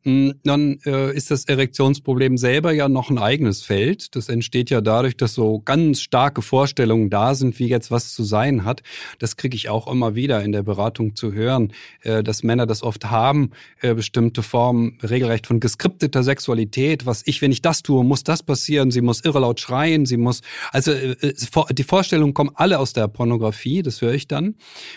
Mm, 0.04 0.32
dann 0.44 0.78
äh, 0.84 1.14
ist 1.16 1.30
das 1.30 1.46
Erektionsproblem 1.46 2.36
selber 2.36 2.72
ja 2.72 2.88
noch 2.88 3.10
ein 3.10 3.18
eigenes 3.18 3.62
Feld. 3.62 4.14
Das 4.14 4.28
entsteht 4.28 4.68
ja 4.68 4.82
dadurch, 4.82 5.16
dass 5.16 5.32
so 5.34 5.60
ganz 5.60 6.02
starke 6.02 6.42
Vorstellungen 6.42 7.08
da 7.08 7.34
sind, 7.34 7.58
wie 7.58 7.68
jetzt 7.68 7.90
was 7.90 8.14
zu 8.14 8.22
sein 8.22 8.64
hat. 8.64 8.82
Das 9.18 9.36
kriege 9.36 9.56
ich 9.56 9.70
auch 9.70 9.90
immer 9.90 10.14
wieder 10.14 10.42
in 10.42 10.52
der 10.52 10.62
Beratung 10.62 11.16
zu 11.16 11.32
hören, 11.32 11.72
äh, 12.02 12.22
dass 12.22 12.42
Männer 12.42 12.66
das 12.66 12.82
oft 12.82 13.06
haben, 13.06 13.52
äh, 13.80 13.94
bestimmte 13.94 14.42
Formen 14.42 14.98
regelrecht 15.02 15.46
von 15.46 15.58
geskripteter 15.58 16.22
Sexualität. 16.22 17.06
Was 17.06 17.22
ich, 17.24 17.40
wenn 17.40 17.52
ich 17.52 17.62
das 17.62 17.82
tue, 17.82 18.04
muss 18.04 18.24
das 18.24 18.42
passieren. 18.42 18.90
Sie 18.90 19.00
muss 19.00 19.24
irre 19.24 19.40
laut 19.40 19.60
schreien. 19.60 20.04
Sie 20.04 20.18
muss, 20.18 20.42
also 20.70 20.92
äh, 20.92 21.12
äh 21.12 21.34
die 21.72 21.84
Vorstellungen 21.84 22.34
kommen 22.34 22.50
alle 22.54 22.78
aus 22.78 22.92
der 22.92 23.08
Pornografie. 23.08 23.82
Das 23.82 24.02
höre 24.02 24.12
ich 24.12 24.28
dann. 24.28 24.56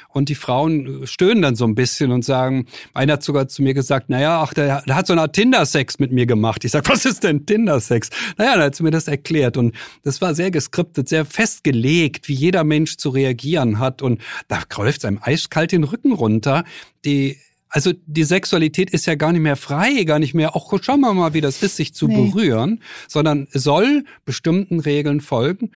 Und 0.09 0.27
die 0.27 0.35
Frauen 0.35 1.07
stöhnen 1.07 1.41
dann 1.41 1.55
so 1.55 1.63
ein 1.63 1.75
bisschen 1.75 2.11
und 2.11 2.25
sagen, 2.25 2.65
einer 2.93 3.13
hat 3.13 3.23
sogar 3.23 3.47
zu 3.47 3.61
mir 3.61 3.73
gesagt, 3.73 4.09
naja, 4.09 4.41
ach, 4.47 4.53
der, 4.53 4.81
der 4.81 4.95
hat 4.95 5.07
so 5.07 5.13
eine 5.13 5.21
Art 5.21 5.33
Tinder-Sex 5.33 5.99
mit 5.99 6.11
mir 6.11 6.25
gemacht. 6.25 6.63
Ich 6.63 6.71
sag, 6.71 6.87
was 6.89 7.05
ist 7.05 7.23
denn 7.23 7.45
Tinder-Sex? 7.45 8.09
Naja, 8.37 8.53
dann 8.53 8.63
hat 8.63 8.75
sie 8.75 8.83
mir 8.83 8.91
das 8.91 9.07
erklärt. 9.07 9.57
Und 9.57 9.75
das 10.03 10.21
war 10.21 10.35
sehr 10.35 10.51
geskriptet, 10.51 11.09
sehr 11.09 11.25
festgelegt, 11.25 12.27
wie 12.27 12.33
jeder 12.33 12.63
Mensch 12.63 12.97
zu 12.97 13.09
reagieren 13.09 13.79
hat. 13.79 14.01
Und 14.01 14.21
da 14.47 14.59
läuft 14.77 15.05
einem 15.05 15.19
eiskalt 15.21 15.71
den 15.71 15.83
Rücken 15.83 16.13
runter. 16.13 16.63
Die 17.05 17.37
also 17.69 17.91
die 18.05 18.23
Sexualität 18.23 18.91
ist 18.91 19.07
ja 19.07 19.15
gar 19.15 19.33
nicht 19.33 19.41
mehr 19.41 19.57
frei, 19.57 20.03
gar 20.05 20.19
nicht 20.19 20.33
mehr, 20.33 20.55
auch 20.55 20.73
schauen 20.81 21.01
wir 21.01 21.13
mal, 21.13 21.33
wie 21.33 21.41
das 21.41 21.61
ist, 21.61 21.75
sich 21.75 21.93
zu 21.93 22.07
nee. 22.07 22.15
berühren, 22.15 22.81
sondern 23.09 23.49
soll 23.51 24.05
bestimmten 24.23 24.79
Regeln 24.79 25.19
folgen. 25.19 25.71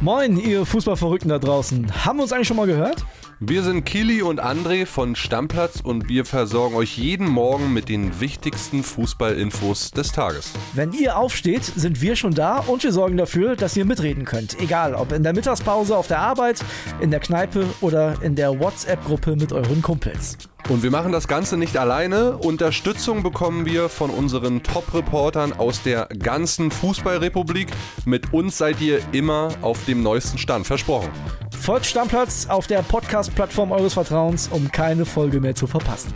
Moin, 0.00 0.36
ihr 0.36 0.66
Fußballverrückten 0.66 1.30
da 1.30 1.38
draußen. 1.38 2.04
Haben 2.04 2.18
wir 2.18 2.24
uns 2.24 2.32
eigentlich 2.32 2.48
schon 2.48 2.56
mal 2.56 2.66
gehört? 2.66 3.06
Wir 3.40 3.64
sind 3.64 3.84
Kili 3.84 4.22
und 4.22 4.40
André 4.40 4.86
von 4.86 5.16
Stammplatz 5.16 5.80
und 5.80 6.08
wir 6.08 6.24
versorgen 6.24 6.76
euch 6.76 6.96
jeden 6.96 7.26
Morgen 7.26 7.72
mit 7.72 7.88
den 7.88 8.20
wichtigsten 8.20 8.84
Fußballinfos 8.84 9.90
des 9.90 10.12
Tages. 10.12 10.52
Wenn 10.72 10.92
ihr 10.92 11.16
aufsteht, 11.16 11.64
sind 11.64 12.00
wir 12.00 12.14
schon 12.14 12.32
da 12.32 12.58
und 12.58 12.84
wir 12.84 12.92
sorgen 12.92 13.16
dafür, 13.16 13.56
dass 13.56 13.76
ihr 13.76 13.86
mitreden 13.86 14.24
könnt. 14.24 14.60
Egal, 14.60 14.94
ob 14.94 15.10
in 15.10 15.24
der 15.24 15.34
Mittagspause 15.34 15.96
auf 15.96 16.06
der 16.06 16.20
Arbeit, 16.20 16.64
in 17.00 17.10
der 17.10 17.20
Kneipe 17.20 17.66
oder 17.80 18.22
in 18.22 18.36
der 18.36 18.60
WhatsApp-Gruppe 18.60 19.34
mit 19.34 19.52
euren 19.52 19.82
Kumpels. 19.82 20.38
Und 20.70 20.82
wir 20.82 20.90
machen 20.90 21.12
das 21.12 21.28
Ganze 21.28 21.58
nicht 21.58 21.76
alleine. 21.76 22.38
Unterstützung 22.38 23.22
bekommen 23.22 23.66
wir 23.66 23.90
von 23.90 24.08
unseren 24.10 24.62
Top-Reportern 24.62 25.52
aus 25.52 25.82
der 25.82 26.08
ganzen 26.18 26.70
Fußballrepublik. 26.70 27.68
Mit 28.06 28.32
uns 28.32 28.56
seid 28.56 28.80
ihr 28.80 29.00
immer 29.12 29.50
auf 29.60 29.84
dem 29.84 30.02
neuesten 30.02 30.38
Stand. 30.38 30.66
Versprochen. 30.66 31.10
Folgt 31.50 31.86
Stammplatz 31.86 32.46
auf 32.48 32.66
der 32.66 32.82
Podcast-Plattform 32.82 33.72
eures 33.72 33.94
Vertrauens, 33.94 34.48
um 34.48 34.70
keine 34.72 35.04
Folge 35.04 35.40
mehr 35.40 35.54
zu 35.54 35.66
verpassen. 35.66 36.14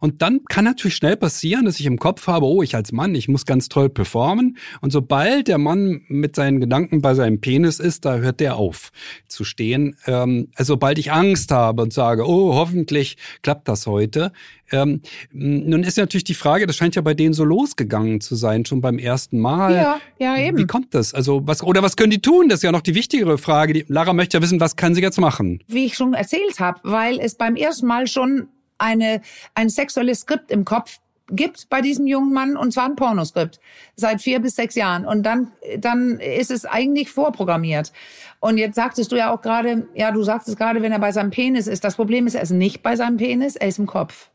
Und 0.00 0.22
dann 0.22 0.40
kann 0.48 0.64
natürlich 0.64 0.96
schnell 0.96 1.16
passieren, 1.16 1.64
dass 1.64 1.80
ich 1.80 1.86
im 1.86 1.98
Kopf 1.98 2.26
habe, 2.26 2.46
oh, 2.46 2.62
ich 2.62 2.74
als 2.74 2.92
Mann, 2.92 3.14
ich 3.14 3.28
muss 3.28 3.46
ganz 3.46 3.68
toll 3.68 3.88
performen. 3.88 4.56
Und 4.80 4.92
sobald 4.92 5.48
der 5.48 5.58
Mann 5.58 6.02
mit 6.08 6.36
seinen 6.36 6.60
Gedanken 6.60 7.00
bei 7.02 7.14
seinem 7.14 7.40
Penis 7.40 7.78
ist, 7.78 8.04
da 8.04 8.16
hört 8.16 8.40
der 8.40 8.56
auf 8.56 8.90
zu 9.26 9.44
stehen. 9.44 9.96
Ähm, 10.06 10.48
also 10.54 10.74
sobald 10.74 10.98
ich 10.98 11.12
Angst 11.12 11.50
habe 11.50 11.82
und 11.82 11.92
sage, 11.92 12.26
oh, 12.26 12.54
hoffentlich 12.54 13.16
klappt 13.42 13.68
das 13.68 13.86
heute. 13.86 14.32
Ähm, 14.70 15.00
nun 15.32 15.82
ist 15.82 15.96
natürlich 15.96 16.24
die 16.24 16.34
Frage, 16.34 16.66
das 16.66 16.76
scheint 16.76 16.94
ja 16.94 17.02
bei 17.02 17.14
denen 17.14 17.32
so 17.32 17.44
losgegangen 17.44 18.20
zu 18.20 18.36
sein, 18.36 18.64
schon 18.64 18.80
beim 18.80 18.98
ersten 18.98 19.38
Mal. 19.38 19.74
Ja, 19.74 20.00
ja, 20.18 20.38
eben. 20.38 20.58
Wie 20.58 20.66
kommt 20.66 20.94
das? 20.94 21.14
Also 21.14 21.42
was, 21.46 21.62
oder 21.62 21.82
was 21.82 21.96
können 21.96 22.10
die 22.10 22.20
tun? 22.20 22.48
Das 22.48 22.58
ist 22.58 22.62
ja 22.64 22.72
noch 22.72 22.82
die 22.82 22.94
wichtigere 22.94 23.38
Frage. 23.38 23.72
Die, 23.72 23.84
Lara 23.88 24.12
möchte 24.12 24.36
ja 24.36 24.42
wissen, 24.42 24.60
was 24.60 24.76
kann 24.76 24.94
sie 24.94 25.00
jetzt 25.00 25.18
machen? 25.18 25.62
Wie 25.68 25.86
ich 25.86 25.94
schon 25.94 26.14
erzählt 26.14 26.60
habe, 26.60 26.80
weil 26.82 27.18
es 27.18 27.34
beim 27.34 27.56
ersten 27.56 27.86
Mal 27.86 28.06
schon 28.06 28.48
eine, 28.78 29.20
ein 29.54 29.68
sexuelles 29.68 30.20
Skript 30.20 30.50
im 30.50 30.64
Kopf 30.64 31.00
gibt 31.30 31.68
bei 31.68 31.80
diesem 31.80 32.06
jungen 32.06 32.32
Mann 32.32 32.56
und 32.56 32.72
zwar 32.72 32.86
ein 32.86 32.96
Pornoskript 32.96 33.60
seit 33.96 34.22
vier 34.22 34.40
bis 34.40 34.56
sechs 34.56 34.74
Jahren. 34.74 35.04
Und 35.04 35.24
dann 35.24 35.52
dann 35.78 36.18
ist 36.20 36.50
es 36.50 36.64
eigentlich 36.64 37.10
vorprogrammiert. 37.10 37.92
Und 38.40 38.58
jetzt 38.58 38.76
sagtest 38.76 39.12
du 39.12 39.16
ja 39.16 39.32
auch 39.32 39.42
gerade 39.42 39.86
ja 39.94 40.10
du 40.10 40.22
sagtest 40.22 40.56
gerade 40.56 40.82
wenn 40.82 40.92
er 40.92 40.98
bei 40.98 41.12
seinem 41.12 41.30
Penis 41.30 41.66
ist. 41.66 41.84
Das 41.84 41.96
Problem 41.96 42.26
ist 42.26 42.34
er 42.34 42.42
ist 42.42 42.50
nicht 42.50 42.82
bei 42.82 42.96
seinem 42.96 43.18
Penis 43.18 43.56
er 43.56 43.68
ist 43.68 43.78
im 43.78 43.86
Kopf. 43.86 44.30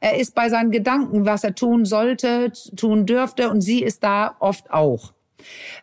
Er 0.00 0.18
ist 0.18 0.34
bei 0.34 0.48
seinen 0.48 0.72
Gedanken 0.72 1.26
was 1.26 1.44
er 1.44 1.54
tun 1.54 1.84
sollte 1.84 2.52
tun 2.76 3.06
dürfte 3.06 3.50
und 3.50 3.60
sie 3.60 3.82
ist 3.82 4.02
da 4.02 4.36
oft 4.40 4.70
auch 4.72 5.12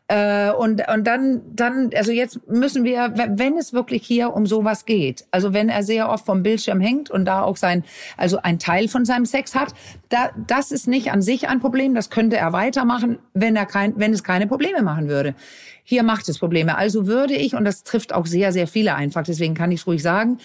äh, 0.07 0.51
und, 0.51 0.81
und 0.87 1.05
dann, 1.05 1.41
dann, 1.53 1.89
also 1.95 2.11
jetzt 2.11 2.47
müssen 2.47 2.83
wir, 2.85 3.13
wenn 3.15 3.57
es 3.57 3.73
wirklich 3.73 4.05
hier 4.05 4.33
um 4.33 4.45
sowas 4.45 4.85
geht, 4.85 5.25
also 5.31 5.53
wenn 5.53 5.69
er 5.69 5.83
sehr 5.83 6.09
oft 6.09 6.25
vom 6.25 6.43
Bildschirm 6.43 6.79
hängt 6.79 7.11
und 7.11 7.25
da 7.25 7.41
auch 7.41 7.57
sein, 7.57 7.83
also 8.15 8.39
ein 8.41 8.57
Teil 8.57 8.87
von 8.87 9.03
seinem 9.03 9.25
Sex 9.25 9.53
hat, 9.53 9.73
da, 10.09 10.29
das 10.47 10.71
ist 10.71 10.87
nicht 10.87 11.11
an 11.11 11.21
sich 11.21 11.49
ein 11.49 11.59
Problem, 11.59 11.93
das 11.93 12.09
könnte 12.09 12.37
er 12.37 12.53
weitermachen, 12.53 13.19
wenn 13.33 13.55
er 13.55 13.65
kein, 13.65 13.99
wenn 13.99 14.13
es 14.13 14.23
keine 14.23 14.47
Probleme 14.47 14.81
machen 14.81 15.09
würde. 15.09 15.35
Hier 15.83 16.03
macht 16.03 16.27
es 16.29 16.39
Probleme. 16.39 16.77
Also 16.77 17.07
würde 17.07 17.33
ich, 17.33 17.55
und 17.55 17.65
das 17.65 17.83
trifft 17.83 18.13
auch 18.13 18.25
sehr, 18.25 18.51
sehr 18.51 18.67
viele 18.67 18.95
einfach, 18.95 19.23
deswegen 19.23 19.55
kann 19.55 19.71
ich 19.71 19.81
es 19.81 19.87
ruhig 19.87 20.01
sagen, 20.01 20.37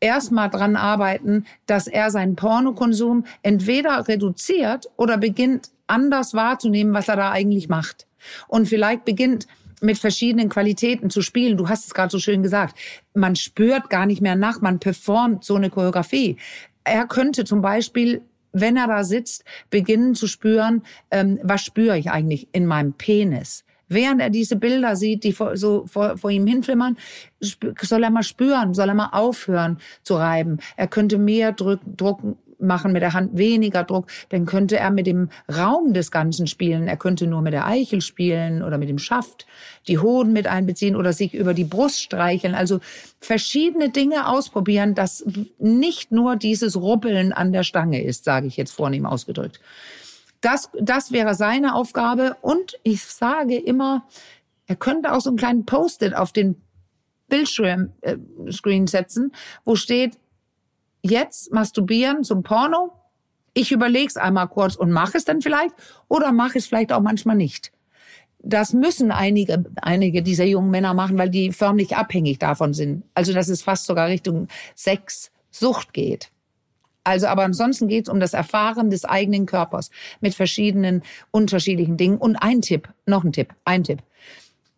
erstmal 0.00 0.50
dran 0.50 0.76
arbeiten, 0.76 1.46
dass 1.66 1.86
er 1.86 2.10
seinen 2.10 2.36
Pornokonsum 2.36 3.24
entweder 3.42 4.08
reduziert 4.08 4.90
oder 4.96 5.16
beginnt 5.16 5.70
anders 5.86 6.34
wahrzunehmen, 6.34 6.92
was 6.92 7.08
er 7.08 7.16
da 7.16 7.30
eigentlich 7.30 7.68
macht 7.68 8.06
und 8.48 8.68
vielleicht 8.68 9.04
beginnt 9.04 9.46
mit 9.80 9.98
verschiedenen 9.98 10.48
Qualitäten 10.48 11.10
zu 11.10 11.20
spielen. 11.20 11.56
Du 11.56 11.68
hast 11.68 11.86
es 11.86 11.94
gerade 11.94 12.10
so 12.10 12.18
schön 12.18 12.42
gesagt. 12.42 12.78
Man 13.14 13.36
spürt 13.36 13.90
gar 13.90 14.06
nicht 14.06 14.22
mehr 14.22 14.34
nach, 14.34 14.60
man 14.60 14.78
performt 14.78 15.44
so 15.44 15.54
eine 15.54 15.70
Choreografie. 15.70 16.38
Er 16.84 17.06
könnte 17.06 17.44
zum 17.44 17.60
Beispiel 17.60 18.22
wenn 18.58 18.76
er 18.76 18.86
da 18.86 19.04
sitzt, 19.04 19.44
beginnen 19.68 20.14
zu 20.14 20.26
spüren, 20.26 20.82
ähm, 21.10 21.38
was 21.42 21.62
spüre 21.62 21.98
ich 21.98 22.10
eigentlich 22.10 22.48
in 22.52 22.64
meinem 22.64 22.94
Penis? 22.94 23.64
Während 23.88 24.20
er 24.20 24.30
diese 24.30 24.56
Bilder 24.56 24.96
sieht, 24.96 25.22
die 25.22 25.32
vor, 25.32 25.56
so 25.56 25.86
vor, 25.86 26.16
vor 26.16 26.30
ihm 26.30 26.46
hinflimmern, 26.46 26.96
soll 27.40 28.02
er 28.02 28.10
mal 28.10 28.24
spüren, 28.24 28.74
soll 28.74 28.88
er 28.88 28.94
mal 28.94 29.10
aufhören 29.12 29.78
zu 30.02 30.14
reiben. 30.14 30.58
Er 30.76 30.88
könnte 30.88 31.18
mehr 31.18 31.52
Druck, 31.52 31.80
Druck 31.84 32.20
machen 32.58 32.92
mit 32.92 33.02
der 33.02 33.12
Hand 33.12 33.36
weniger 33.36 33.84
Druck, 33.84 34.06
dann 34.30 34.46
könnte 34.46 34.78
er 34.78 34.90
mit 34.90 35.06
dem 35.06 35.28
Raum 35.54 35.92
des 35.92 36.10
Ganzen 36.10 36.46
spielen. 36.46 36.88
Er 36.88 36.96
könnte 36.96 37.26
nur 37.26 37.42
mit 37.42 37.52
der 37.52 37.66
Eichel 37.66 38.00
spielen 38.00 38.62
oder 38.62 38.78
mit 38.78 38.88
dem 38.88 38.98
Schaft, 38.98 39.46
die 39.88 39.98
Hoden 39.98 40.32
mit 40.32 40.46
einbeziehen 40.46 40.96
oder 40.96 41.12
sich 41.12 41.34
über 41.34 41.54
die 41.54 41.64
Brust 41.64 42.00
streicheln. 42.00 42.54
Also 42.54 42.80
verschiedene 43.20 43.90
Dinge 43.90 44.28
ausprobieren, 44.28 44.94
dass 44.94 45.24
nicht 45.58 46.12
nur 46.12 46.36
dieses 46.36 46.76
Ruppeln 46.76 47.32
an 47.32 47.52
der 47.52 47.62
Stange 47.62 48.02
ist, 48.02 48.24
sage 48.24 48.46
ich 48.46 48.56
jetzt 48.56 48.72
vornehm 48.72 49.06
ausgedrückt. 49.06 49.60
Das, 50.40 50.70
das 50.80 51.12
wäre 51.12 51.34
seine 51.34 51.74
Aufgabe. 51.74 52.36
Und 52.40 52.78
ich 52.82 53.04
sage 53.04 53.56
immer, 53.56 54.06
er 54.66 54.76
könnte 54.76 55.12
auch 55.12 55.20
so 55.20 55.30
einen 55.30 55.38
kleinen 55.38 55.64
Post-it 55.64 56.14
auf 56.14 56.32
den 56.32 56.56
Bildschirm 57.28 57.92
äh, 58.02 58.16
setzen, 58.86 59.32
wo 59.64 59.74
steht, 59.74 60.18
jetzt 61.06 61.52
masturbieren 61.52 62.24
zum 62.24 62.42
Porno? 62.42 62.92
Ich 63.54 63.72
überlege 63.72 64.08
es 64.08 64.16
einmal 64.16 64.48
kurz 64.48 64.76
und 64.76 64.90
mache 64.90 65.16
es 65.16 65.24
dann 65.24 65.40
vielleicht 65.40 65.74
oder 66.08 66.32
mache 66.32 66.58
es 66.58 66.66
vielleicht 66.66 66.92
auch 66.92 67.00
manchmal 67.00 67.36
nicht. 67.36 67.72
Das 68.38 68.72
müssen 68.72 69.10
einige, 69.10 69.64
einige 69.80 70.22
dieser 70.22 70.44
jungen 70.44 70.70
Männer 70.70 70.94
machen, 70.94 71.18
weil 71.18 71.30
die 71.30 71.52
förmlich 71.52 71.96
abhängig 71.96 72.38
davon 72.38 72.74
sind. 72.74 73.04
Also 73.14 73.32
dass 73.32 73.48
es 73.48 73.62
fast 73.62 73.86
sogar 73.86 74.08
Richtung 74.08 74.48
Sexsucht 74.76 75.92
geht. 75.92 76.30
Also, 77.02 77.28
aber 77.28 77.44
ansonsten 77.44 77.86
geht 77.86 78.08
es 78.08 78.12
um 78.12 78.18
das 78.18 78.34
Erfahren 78.34 78.90
des 78.90 79.04
eigenen 79.04 79.46
Körpers 79.46 79.90
mit 80.20 80.34
verschiedenen 80.34 81.02
unterschiedlichen 81.30 81.96
Dingen. 81.96 82.18
Und 82.18 82.34
ein 82.36 82.62
Tipp, 82.62 82.88
noch 83.06 83.22
ein 83.22 83.32
Tipp, 83.32 83.54
ein 83.64 83.84
Tipp 83.84 84.02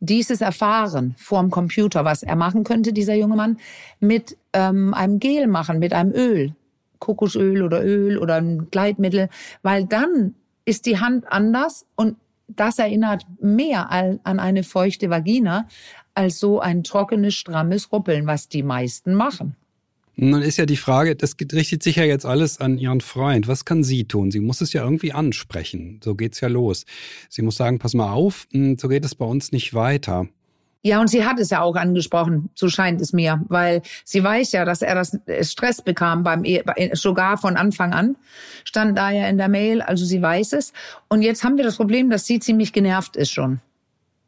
dieses 0.01 0.41
Erfahren 0.41 1.15
vorm 1.17 1.51
Computer, 1.51 2.05
was 2.05 2.23
er 2.23 2.37
machen 2.37 2.65
könnte, 2.65 2.93
dieser 2.93 3.15
junge 3.15 3.37
Mann, 3.37 3.59
mit 4.01 4.37
ähm, 4.53 4.95
einem 4.95 5.19
Gel 5.19 5.47
machen, 5.47 5.79
mit 5.79 5.93
einem 5.93 6.13
Öl, 6.13 6.55
Kokosöl 6.99 7.63
oder 7.63 7.85
Öl 7.85 8.19
oder 8.19 8.37
ein 8.37 8.71
Gleitmittel, 8.71 9.29
weil 9.63 9.85
dann 9.87 10.35
ist 10.65 10.87
die 10.87 11.01
Hand 11.01 11.31
anders 11.31 11.87
und 11.97 12.17
das 12.49 12.79
erinnert 12.79 13.27
mehr 13.41 13.91
an 13.91 14.21
eine 14.25 14.63
feuchte 14.63 15.11
Vagina 15.11 15.69
als 16.15 16.41
so 16.41 16.61
ein 16.61 16.83
trockenes, 16.83 17.35
strammes 17.35 17.93
Ruppeln, 17.93 18.27
was 18.27 18.49
die 18.49 18.63
meisten 18.63 19.15
machen. 19.15 19.55
Nun 20.21 20.43
ist 20.43 20.57
ja 20.57 20.67
die 20.67 20.77
Frage, 20.77 21.15
das 21.15 21.37
richtet 21.53 21.85
sich 21.85 21.95
ja 21.95 22.03
jetzt 22.03 22.27
alles 22.27 22.61
an 22.61 22.77
Ihren 22.77 23.01
Freund. 23.01 23.47
Was 23.47 23.65
kann 23.65 23.85
sie 23.85 24.03
tun? 24.03 24.33
Sie 24.33 24.41
muss 24.41 24.61
es 24.61 24.73
ja 24.73 24.83
irgendwie 24.83 25.13
ansprechen. 25.13 26.01
So 26.03 26.17
geht's 26.17 26.41
ja 26.41 26.49
los. 26.49 26.87
Sie 27.29 27.41
muss 27.43 27.55
sagen, 27.55 27.79
pass 27.79 27.95
mal 27.95 28.11
auf, 28.11 28.49
hm, 28.51 28.77
so 28.79 28.89
geht 28.89 29.05
es 29.05 29.15
bei 29.15 29.25
uns 29.25 29.53
nicht 29.53 29.75
weiter. 29.75 30.27
Ja, 30.83 31.01
und 31.01 31.07
sie 31.07 31.25
hat 31.25 31.39
es 31.39 31.51
ja 31.51 31.61
auch 31.61 31.77
angesprochen, 31.77 32.51
so 32.57 32.69
scheint 32.69 33.01
es 33.01 33.13
mir, 33.13 33.45
weil 33.49 33.81
sie 34.05 34.25
weiß 34.25 34.51
ja, 34.53 34.65
dass 34.65 34.83
er 34.83 34.97
das 34.97 35.15
äh, 35.27 35.45
Stress 35.45 35.83
bekam 35.83 36.25
beim 36.25 36.43
sogar 36.95 37.39
von 37.39 37.57
Anfang 37.57 37.93
an, 37.93 38.17
stand 38.65 38.99
da 38.99 39.11
ja 39.11 39.29
in 39.29 39.39
der 39.39 39.49
Mail, 39.49 39.83
also 39.83 40.05
sie 40.05 40.21
weiß 40.21 40.53
es. 40.55 40.73
Und 41.09 41.23
jetzt 41.23 41.45
haben 41.45 41.59
wir 41.59 41.65
das 41.65 41.77
Problem, 41.77 42.11
dass 42.11 42.27
sie 42.27 42.41
ziemlich 42.41 42.73
genervt 42.73 43.15
ist 43.15 43.31
schon. 43.31 43.61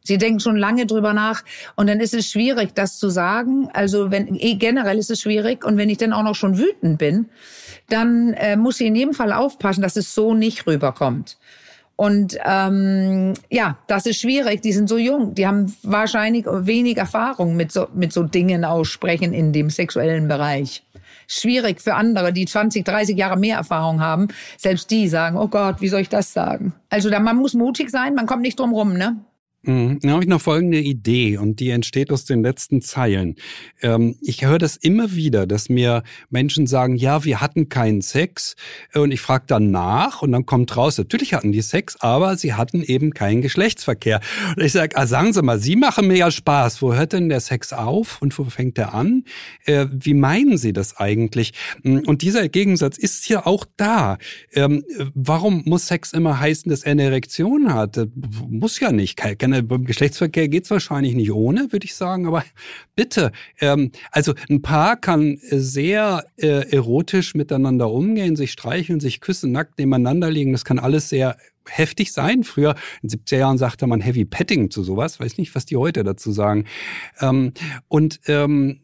Sie 0.03 0.19
denkt 0.19 0.43
schon 0.43 0.57
lange 0.57 0.87
drüber 0.87 1.13
nach 1.13 1.45
und 1.77 1.89
dann 1.89 2.01
ist 2.01 2.15
es 2.15 2.31
schwierig, 2.31 2.75
das 2.75 2.99
zu 2.99 3.11
sagen. 3.11 3.69
Also 3.73 4.11
wenn 4.11 4.35
eh, 4.37 4.55
generell 4.55 4.99
ist 4.99 5.11
es 5.11 5.21
schwierig 5.21 5.65
und 5.65 5.77
wenn 5.77 5.91
ich 5.91 5.99
dann 5.99 6.13
auch 6.13 6.23
noch 6.23 6.35
schon 6.35 6.59
wütend 6.59 6.99
bin, 6.99 7.29
dann 7.89 8.33
äh, 8.35 8.57
muss 8.57 8.79
sie 8.79 8.87
in 8.87 8.95
jedem 8.95 9.15
Fall 9.15 9.33
aufpassen, 9.33 9.83
dass 9.83 9.97
es 9.97 10.15
so 10.15 10.35
nicht 10.35 10.67
rüberkommt. 10.67 11.37
Und 12.01 12.39
ähm, 12.47 13.35
ja, 13.51 13.77
das 13.87 14.07
ist 14.07 14.23
schwierig. 14.23 14.63
Die 14.63 14.73
sind 14.73 14.89
so 14.89 14.97
jung, 14.97 15.35
die 15.35 15.47
haben 15.47 15.77
wahrscheinlich 15.83 16.47
wenig 16.47 16.97
Erfahrung 16.97 17.57
mit 17.57 17.73
so 17.73 17.89
mit 17.93 18.15
so 18.15 18.23
Dingen 18.23 18.65
aussprechen 18.65 19.35
in 19.35 19.53
dem 19.53 19.69
sexuellen 19.69 20.27
Bereich. 20.27 20.83
Schwierig 21.27 21.83
für 21.83 21.95
andere, 21.97 22.33
die 22.33 22.47
20, 22.47 22.87
30 22.87 23.19
Jahre 23.19 23.37
mehr 23.37 23.59
Erfahrung 23.59 24.01
haben. 24.01 24.29
Selbst 24.57 24.91
die 24.91 25.09
sagen, 25.09 25.37
oh 25.37 25.49
Gott, 25.49 25.83
wie 25.83 25.89
soll 25.89 26.01
ich 26.01 26.09
das 26.09 26.33
sagen? 26.33 26.73
Also 26.89 27.11
da, 27.11 27.21
man 27.21 27.37
muss 27.37 27.53
mutig 27.53 27.91
sein, 27.91 28.15
man 28.15 28.25
kommt 28.25 28.41
nicht 28.41 28.59
drum 28.59 28.73
rum, 28.73 28.95
ne? 28.95 29.17
Mhm. 29.63 29.99
Da 30.01 30.11
habe 30.11 30.23
ich 30.23 30.29
noch 30.29 30.41
folgende 30.41 30.79
Idee 30.79 31.37
und 31.37 31.61
die 31.61 31.69
entsteht 31.69 32.11
aus 32.11 32.25
den 32.25 32.43
letzten 32.43 32.81
Zeilen. 32.81 33.37
Ähm, 33.83 34.17
ich 34.23 34.45
höre 34.45 34.59
das 34.59 34.77
immer 34.77 35.13
wieder, 35.13 35.47
dass 35.47 35.69
mir 35.69 36.03
Menschen 36.31 36.67
sagen, 36.67 36.97
ja, 36.97 37.25
wir 37.25 37.43
hatten 37.43 37.69
keinen 37.69 38.01
Sex 38.01 38.57
und 38.95 39.13
ich 39.13 39.21
frage 39.21 39.45
dann 39.47 39.71
nach 39.71 40.23
und 40.23 40.33
dann 40.33 40.47
kommt 40.47 40.75
raus, 40.79 40.97
natürlich 40.97 41.35
hatten 41.35 41.53
die 41.53 41.61
Sex, 41.61 41.97
aber 42.01 42.39
sie 42.39 42.55
hatten 42.55 42.83
eben 42.83 43.13
keinen 43.13 43.43
Geschlechtsverkehr. 43.43 44.21
Und 44.57 44.63
ich 44.65 44.73
sage, 44.73 44.97
ah, 44.97 45.07
sagen 45.07 45.35
Sie 45.35 45.43
mal, 45.43 45.59
Sie 45.59 45.77
machen 45.77 46.09
mir 46.09 46.17
ja 46.17 46.31
Spaß. 46.31 46.81
Wo 46.81 46.95
hört 46.95 47.13
denn 47.13 47.29
der 47.29 47.41
Sex 47.41 47.75
auf 47.75 48.23
und 48.23 48.39
wo 48.39 48.45
fängt 48.45 48.79
er 48.79 48.95
an? 48.95 49.25
Äh, 49.67 49.87
wie 49.93 50.15
meinen 50.15 50.57
Sie 50.57 50.73
das 50.73 50.97
eigentlich? 50.97 51.53
Mm, 51.83 51.99
und 52.07 52.23
dieser 52.23 52.49
Gegensatz 52.49 52.97
ist 52.97 53.25
hier 53.27 53.47
auch 53.47 53.67
da. 53.77 54.17
Ähm, 54.55 54.85
warum 55.15 55.63
muss 55.67 55.87
Sex 55.87 56.15
immer 56.15 56.41
heißen, 56.41 56.71
dass 56.71 56.83
er 56.83 56.93
eine 56.93 57.03
Erektion 57.03 57.75
hat? 57.75 58.01
Muss 58.49 58.81
ja 58.81 58.91
nicht. 58.91 59.17
Kann 59.17 59.50
Denn 59.51 59.69
beim 59.69 59.85
Geschlechtsverkehr 59.85 60.49
geht's 60.49 60.71
wahrscheinlich 60.71 61.15
nicht 61.15 61.33
ohne, 61.33 61.73
würde 61.73 61.85
ich 61.85 61.95
sagen. 61.95 62.27
Aber 62.27 62.45
bitte, 62.95 63.33
ähm, 63.61 63.93
also 64.11 64.35
ein 64.49 64.63
Paar 64.63 64.97
kann 64.97 65.39
sehr 65.43 66.25
äh, 66.37 66.71
erotisch 66.71 67.35
miteinander 67.35 67.91
umgehen, 67.91 68.37
sich 68.37 68.53
streicheln, 68.53 69.01
sich 69.01 69.21
küssen, 69.21 69.53
nackt 69.53 69.79
nebeneinander 69.79 70.31
liegen. 70.31 70.53
Das 70.53 70.65
kann 70.65 70.79
alles 70.79 71.09
sehr 71.09 71.37
heftig 71.69 72.13
sein. 72.13 72.45
Früher, 72.45 72.75
in 73.03 73.11
70er 73.11 73.39
Jahren, 73.39 73.59
sagte 73.59 73.87
man 73.87 74.01
Heavy 74.01 74.25
Petting 74.25 74.71
zu 74.71 74.83
sowas. 74.83 75.21
Weiß 75.21 75.39
nicht, 75.39 75.55
was 75.55 75.67
die 75.67 75.77
heute 75.77 76.05
dazu 76.05 76.33
sagen. 76.33 76.65
Ähm, 77.21 77.53
und 77.89 78.21
ähm, 78.27 78.81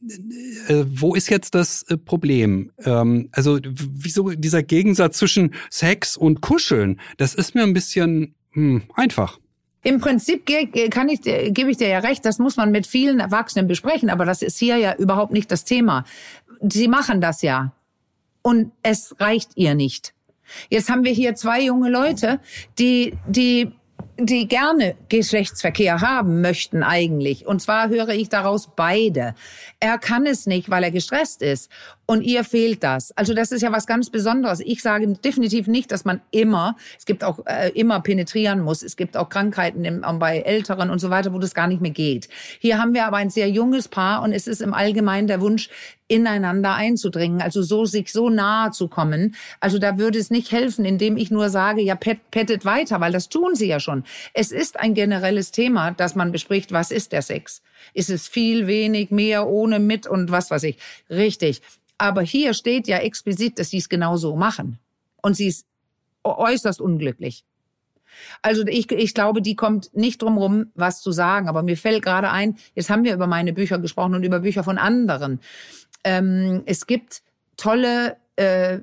äh, 0.69 0.85
wo 0.87 1.15
ist 1.15 1.29
jetzt 1.31 1.55
das 1.55 1.83
äh, 1.85 1.97
Problem? 1.97 2.73
Ähm, 2.85 3.29
also 3.33 3.59
wieso 3.63 4.31
dieser 4.31 4.63
Gegensatz 4.63 5.19
zwischen 5.19 5.55
Sex 5.71 6.17
und 6.17 6.41
Kuscheln? 6.41 7.01
Das 7.17 7.35
ist 7.35 7.55
mir 7.55 7.63
ein 7.63 7.75
bisschen 7.75 8.35
hm, 8.53 8.83
einfach. 8.95 9.39
Im 9.87 10.01
Prinzip 10.01 10.45
kann 10.91 11.09
ich, 11.09 11.23
gebe 11.23 11.71
ich 11.71 11.77
dir 11.77 11.87
ja 11.87 12.01
recht, 12.01 12.25
das 12.25 12.41
muss 12.41 12.57
man 12.57 12.73
mit 12.73 12.89
vielen 12.89 13.21
Erwachsenen 13.21 13.69
besprechen, 13.69 14.11
aber 14.11 14.25
das 14.25 14.43
ist 14.43 14.59
hier 14.59 14.77
ja 14.79 14.97
überhaupt 14.97 15.31
nicht 15.31 15.49
das 15.53 15.63
Thema. 15.63 16.03
Sie 16.61 16.89
machen 16.89 17.21
das 17.21 17.41
ja. 17.41 17.71
Und 18.43 18.73
es 18.83 19.15
reicht 19.21 19.51
ihr 19.55 19.77
nicht. 19.77 20.13
Jetzt 20.71 20.91
haben 20.91 21.05
wir 21.05 21.13
hier 21.13 21.37
zwei 21.37 21.63
junge 21.63 21.89
Leute, 21.89 22.41
die, 22.81 23.17
die 23.29 23.71
die 24.19 24.49
gerne 24.49 24.97
Geschlechtsverkehr 25.09 26.01
haben 26.01 26.41
möchten 26.41 26.83
eigentlich. 26.83 27.47
Und 27.47 27.61
zwar 27.61 27.89
höre 27.89 28.09
ich 28.09 28.29
daraus 28.29 28.71
beide. 28.75 29.35
Er 29.79 29.99
kann 29.99 30.27
es 30.27 30.47
nicht, 30.47 30.71
weil 30.71 30.85
er 30.85 30.91
gestresst 30.91 31.43
ist. 31.43 31.71
Und 32.09 32.23
ihr 32.23 32.45
fehlt 32.45 32.85
das. 32.85 33.11
Also 33.17 33.35
das 33.35 33.51
ist 33.51 33.63
ja 33.63 33.73
was 33.73 33.87
ganz 33.87 34.11
Besonderes. 34.11 34.61
Ich 34.61 34.81
sage 34.81 35.09
definitiv 35.25 35.67
nicht, 35.67 35.91
dass 35.91 36.05
man 36.05 36.21
immer, 36.31 36.77
es 36.97 37.05
gibt 37.05 37.25
auch 37.25 37.45
äh, 37.47 37.71
immer 37.71 38.01
penetrieren 38.01 38.61
muss. 38.61 38.85
Es 38.85 38.97
gibt 38.97 39.17
auch 39.17 39.29
Krankheiten 39.29 39.85
im, 39.85 40.03
bei 40.21 40.39
Älteren 40.39 40.91
und 40.91 41.01
so 41.01 41.11
weiter, 41.11 41.33
wo 41.33 41.41
das 41.41 41.53
gar 41.53 41.67
nicht 41.67 41.83
mehr 41.83 41.91
geht. 41.91 42.29
Hier 42.61 42.79
haben 42.79 42.95
wir 42.95 43.07
aber 43.07 43.17
ein 43.17 43.31
sehr 43.31 43.51
junges 43.51 43.89
Paar 43.89 44.23
und 44.23 44.33
es 44.33 44.47
ist 44.47 44.63
im 44.63 44.73
Allgemeinen 44.73 45.27
der 45.27 45.41
Wunsch, 45.41 45.69
ineinander 46.09 46.75
einzudringen, 46.75 47.43
also 47.43 47.63
so 47.63 47.85
sich 47.85 48.13
so 48.13 48.31
nahe 48.31 48.71
zu 48.71 48.89
kommen. 48.89 49.35
Also 49.61 49.79
da 49.79 49.99
würde 49.99 50.19
es 50.19 50.31
nicht 50.31 50.53
helfen, 50.53 50.85
indem 50.85 51.17
ich 51.17 51.31
nur 51.31 51.51
sage, 51.51 51.83
ja, 51.83 51.97
pet, 51.97 52.31
pettet 52.31 52.65
weiter, 52.65 53.01
weil 53.01 53.13
das 53.13 53.29
tun 53.29 53.57
sie 53.57 53.67
ja 53.67 53.81
schon. 53.81 54.05
Es 54.33 54.53
ist 54.53 54.79
ein 54.79 54.95
generelles 54.95 55.51
Thema, 55.51 55.91
dass 55.91 56.15
man 56.15 56.33
bespricht, 56.33 56.71
was 56.71 56.91
ist 56.91 57.13
der 57.13 57.23
Sex? 57.23 57.63
Ist 57.93 58.11
es 58.11 58.29
viel, 58.29 58.67
wenig, 58.67 59.11
mehr, 59.11 59.49
ohne, 59.49 59.81
mit 59.81 60.07
und 60.07 60.31
was 60.31 60.51
weiß 60.51 60.63
ich. 60.65 60.79
Richtig. 61.11 61.63
Aber 61.99 62.23
hier 62.23 62.55
steht 62.55 62.89
ja 62.89 62.99
explizit, 62.99 63.59
dass 63.59 63.71
sie 63.71 63.79
es 63.79 63.89
genau 63.89 64.17
so 64.17 64.37
machen. 64.37 64.79
Und 65.23 65.37
sie 65.37 65.49
ist 65.49 65.67
äußerst 66.25 66.81
unglücklich. 66.81 67.45
Also 68.43 68.67
ich, 68.67 68.91
ich 68.91 69.15
glaube, 69.15 69.43
die 69.43 69.57
kommt 69.57 69.95
nicht 69.95 70.23
drum 70.23 70.39
rum, 70.39 70.67
was 70.75 71.01
zu 71.01 71.13
sagen. 71.13 71.49
Aber 71.49 71.63
mir 71.63 71.77
fällt 71.77 72.05
gerade 72.05 72.31
ein, 72.31 72.57
jetzt 72.75 72.91
haben 72.91 73.05
wir 73.05 73.15
über 73.15 73.27
meine 73.27 73.53
Bücher 73.53 73.79
gesprochen 73.79 74.15
und 74.15 74.25
über 74.25 74.41
Bücher 74.41 74.65
von 74.65 74.79
anderen. 74.79 75.41
Ähm, 76.05 76.63
es 76.67 76.87
gibt 76.87 77.23
tolle 77.57 78.17
äh, 78.37 78.79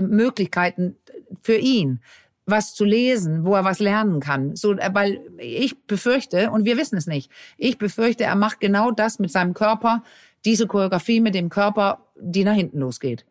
Möglichkeiten 0.00 0.96
für 1.42 1.56
ihn 1.56 2.00
was 2.44 2.74
zu 2.74 2.84
lesen, 2.84 3.44
wo 3.44 3.54
er 3.54 3.64
was 3.64 3.78
lernen 3.78 4.20
kann. 4.20 4.56
So, 4.56 4.72
äh, 4.72 4.90
weil 4.92 5.20
ich 5.38 5.86
befürchte, 5.86 6.50
und 6.50 6.64
wir 6.64 6.76
wissen 6.76 6.96
es 6.96 7.06
nicht, 7.06 7.30
ich 7.56 7.78
befürchte, 7.78 8.24
er 8.24 8.36
macht 8.36 8.60
genau 8.60 8.90
das 8.90 9.18
mit 9.18 9.30
seinem 9.30 9.54
Körper, 9.54 10.02
diese 10.44 10.66
Choreografie 10.66 11.20
mit 11.20 11.34
dem 11.34 11.50
Körper, 11.50 12.04
die 12.22 12.44
nach 12.44 12.54
hinten 12.54 12.78
losgeht. 12.78 13.24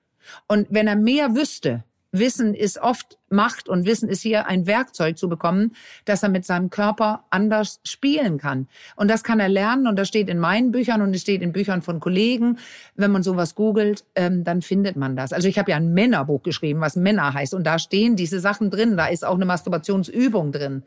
Und 0.48 0.67
wenn 0.69 0.88
er 0.88 0.95
mehr 0.95 1.36
wüsste, 1.36 1.83
Wissen 2.12 2.53
ist 2.53 2.77
oft 2.77 3.17
Macht 3.29 3.69
und 3.69 3.86
Wissen 3.86 4.10
ist 4.10 4.21
hier 4.21 4.45
ein 4.45 4.67
Werkzeug 4.67 5.17
zu 5.17 5.29
bekommen, 5.29 5.74
dass 6.03 6.24
er 6.24 6.29
mit 6.29 6.45
seinem 6.45 6.69
Körper 6.69 7.24
anders 7.29 7.79
spielen 7.86 8.38
kann. 8.38 8.67
Und 8.98 9.10
das 9.10 9.24
kann 9.24 9.39
er 9.39 9.48
lernen 9.48 9.88
und 9.88 9.95
das 9.95 10.10
steht 10.10 10.27
in 10.27 10.38
meinen 10.38 10.71
Büchern 10.71 11.01
und 11.01 11.15
es 11.15 11.21
steht 11.21 11.41
in 11.41 11.53
Büchern 11.53 11.81
von 11.81 12.01
Kollegen. 12.01 12.60
Wenn 12.95 13.12
man 13.12 13.24
sowas 13.24 13.55
googelt, 13.55 14.03
ähm, 14.15 14.43
dann 14.43 14.62
findet 14.62 14.98
man 14.98 15.15
das. 15.15 15.31
Also 15.31 15.48
ich 15.48 15.57
habe 15.57 15.71
ja 15.71 15.77
ein 15.77 15.93
Männerbuch 15.93 16.43
geschrieben, 16.43 16.81
was 16.81 16.98
Männer 16.98 17.33
heißt 17.33 17.53
und 17.53 17.63
da 17.63 17.79
stehen 17.79 18.17
diese 18.17 18.41
Sachen 18.41 18.69
drin. 18.69 18.98
Da 18.98 19.07
ist 19.07 19.25
auch 19.25 19.36
eine 19.36 19.45
Masturbationsübung 19.45 20.51
drin. 20.51 20.83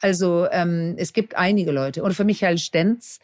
Also 0.00 0.46
ähm, 0.52 0.94
es 0.98 1.12
gibt 1.12 1.36
einige 1.36 1.72
Leute. 1.72 2.04
Und 2.04 2.14
für 2.14 2.24
Michael 2.24 2.58
Stenz, 2.58 3.18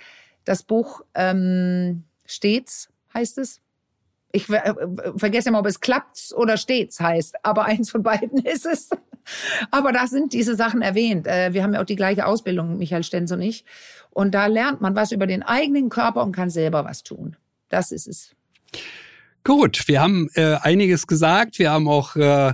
das 0.45 0.64
Buch 0.64 1.02
ähm, 1.14 2.02
Stets 2.26 2.88
heißt 3.14 3.38
es 3.38 3.61
ich 4.37 4.49
äh, 4.50 4.75
vergesse 5.16 5.49
immer, 5.49 5.61
ob 5.61 5.66
es 5.66 5.81
klappt 5.81 6.33
oder 6.37 6.57
stets 6.57 7.00
heißt, 7.00 7.37
aber 7.43 7.64
eins 7.64 7.90
von 7.90 8.02
beiden 8.02 8.38
ist 8.45 8.66
es. 8.66 8.90
Aber 9.71 9.93
da 9.93 10.07
sind 10.07 10.33
diese 10.33 10.55
Sachen 10.55 10.83
erwähnt. 10.83 11.26
Äh, 11.26 11.52
wir 11.52 11.62
haben 11.62 11.75
ja 11.75 11.81
auch 11.81 11.87
die 11.87 11.97
gleiche 11.97 12.26
Ausbildung, 12.26 12.78
Michael 12.78 13.02
Stenz 13.02 13.33
und 13.33 13.40
ich. 13.40 13.64
Und 14.11 14.35
da 14.35 14.47
lernt 14.47 14.81
man 14.81 14.95
was 14.95 15.12
über 15.12 15.26
den 15.26 15.43
eigenen 15.43 15.88
Körper 15.88 16.23
und 16.23 16.33
kann 16.33 16.50
selber 16.50 16.85
was 16.85 17.02
tun. 17.02 17.37
Das 17.69 17.90
ist 17.93 18.07
es. 18.07 18.31
Gut, 19.47 19.87
wir 19.87 20.03
haben 20.03 20.29
äh, 20.35 20.57
einiges 20.61 21.07
gesagt. 21.07 21.61
Wir 21.61 21.71
haben 21.71 21.87
auch 21.87 22.17
äh, 22.17 22.53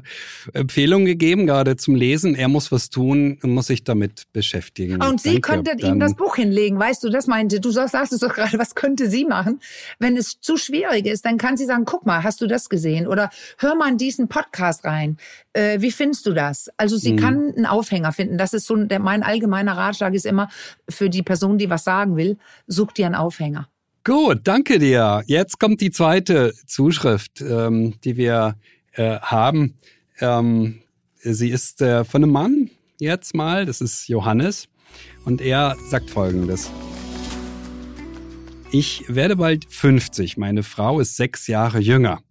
Empfehlungen 0.53 1.07
gegeben, 1.07 1.47
gerade 1.47 1.77
zum 1.77 1.95
Lesen. 1.95 2.35
Er 2.35 2.49
muss 2.49 2.71
was 2.71 2.91
tun 2.91 3.39
muss 3.45 3.69
sich 3.69 3.83
damit 3.83 4.25
beschäftigen. 4.35 5.01
Und 5.01 5.23
Sie 5.23 5.41
Danke. 5.41 5.41
könntet 5.41 5.83
Dann 5.83 5.95
ihm 5.95 6.01
das 6.01 6.15
Buch 6.15 6.37
hinlegen, 6.37 6.79
weißt 6.79 7.03
du, 7.03 7.09
das 7.09 7.27
meinte. 7.27 7.61
Du 7.61 7.71
sagst, 7.71 7.93
sagst 7.93 8.13
es 8.13 8.21
doch 8.21 8.35
gerade, 8.35 8.59
was 8.59 8.75
könnte 8.75 9.09
sie 9.09 9.25
machen? 9.25 9.61
Wenn 10.01 10.19
es 10.19 10.39
zu 10.41 10.59
schwierig 10.59 11.07
ist, 11.07 11.25
dann 11.25 11.39
kann 11.39 11.57
sie 11.57 11.65
sagen, 11.65 11.87
guck 11.87 12.05
mal, 12.05 12.25
hast 12.25 12.43
du 12.43 12.47
das 12.47 12.69
gesehen? 12.69 13.07
Oder 13.07 13.31
hör 13.57 13.75
mal 13.75 13.89
in 13.89 13.97
diesen 13.97 14.29
Podcast 14.29 14.85
rein. 14.85 15.17
Äh, 15.55 15.81
wie 15.81 15.93
findest 15.93 16.27
du 16.27 16.35
das? 16.35 16.69
Also 16.77 16.99
sie 16.99 17.13
hm. 17.13 17.17
kann 17.17 17.55
einen 17.57 17.65
Aufhänger 17.65 18.13
finden. 18.13 18.37
Das 18.37 18.53
ist 18.53 18.67
so, 18.67 18.77
der, 18.77 18.99
mein 18.99 19.23
allgemeiner 19.23 19.79
Ratschlag 19.79 20.13
ist 20.13 20.27
immer, 20.27 20.51
für 20.91 21.09
die 21.09 21.23
Person, 21.23 21.57
die 21.57 21.71
was 21.71 21.85
sagen 21.85 22.19
will, 22.19 22.37
such 22.67 22.93
dir 22.93 23.07
einen 23.07 23.15
Aufhänger. 23.15 23.67
Gut, 24.05 24.41
danke 24.45 24.81
dir. 24.81 25.23
Jetzt 25.27 25.61
kommt 25.61 25.81
die 25.81 25.93
zweite 25.93 26.53
Zuschrift, 26.67 27.41
ähm, 27.41 27.95
die 28.03 28.17
wir 28.17 28.57
äh, 28.95 29.21
haben. 29.21 29.79
Ähm, 30.19 30.81
sie 31.21 31.51
ist 31.51 31.81
äh, 31.83 32.05
von 32.05 32.25
einem 32.25 32.33
Mann 32.33 32.71
jetzt 32.99 33.33
mal, 33.33 33.65
das 33.65 33.81
ist 33.81 34.09
Johannes, 34.09 34.69
und 35.25 35.41
er 35.41 35.77
sagt 35.89 36.11
Folgendes. 36.11 36.69
Ich 38.73 39.05
werde 39.07 39.37
bald 39.37 39.67
50, 39.73 40.37
meine 40.37 40.65
Frau 40.65 40.99
ist 40.99 41.17
sechs 41.17 41.47
Jahre 41.47 41.79
jünger. 41.79 42.23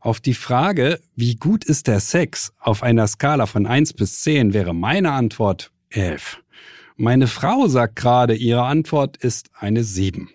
Auf 0.00 0.20
die 0.20 0.34
Frage, 0.34 1.00
wie 1.16 1.34
gut 1.34 1.64
ist 1.64 1.88
der 1.88 1.98
Sex, 1.98 2.52
auf 2.60 2.84
einer 2.84 3.08
Skala 3.08 3.46
von 3.46 3.66
eins 3.66 3.92
bis 3.92 4.20
zehn 4.20 4.54
wäre 4.54 4.74
meine 4.74 5.10
Antwort 5.10 5.72
elf. 5.90 6.40
Meine 6.94 7.26
Frau 7.26 7.66
sagt 7.66 7.96
gerade, 7.96 8.36
ihre 8.36 8.62
Antwort 8.62 9.16
ist 9.16 9.50
eine 9.58 9.82
sieben. 9.82 10.30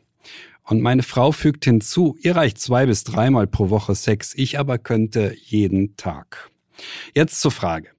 Und 0.71 0.79
meine 0.79 1.03
Frau 1.03 1.33
fügt 1.33 1.65
hinzu, 1.65 2.17
ihr 2.21 2.37
reicht 2.37 2.57
zwei 2.57 2.85
bis 2.85 3.03
dreimal 3.03 3.45
pro 3.45 3.69
Woche 3.69 3.93
Sex, 3.93 4.33
ich 4.33 4.57
aber 4.57 4.77
könnte 4.77 5.35
jeden 5.37 5.97
Tag. 5.97 6.49
Jetzt 7.13 7.41
zur 7.41 7.51
Frage. 7.51 7.89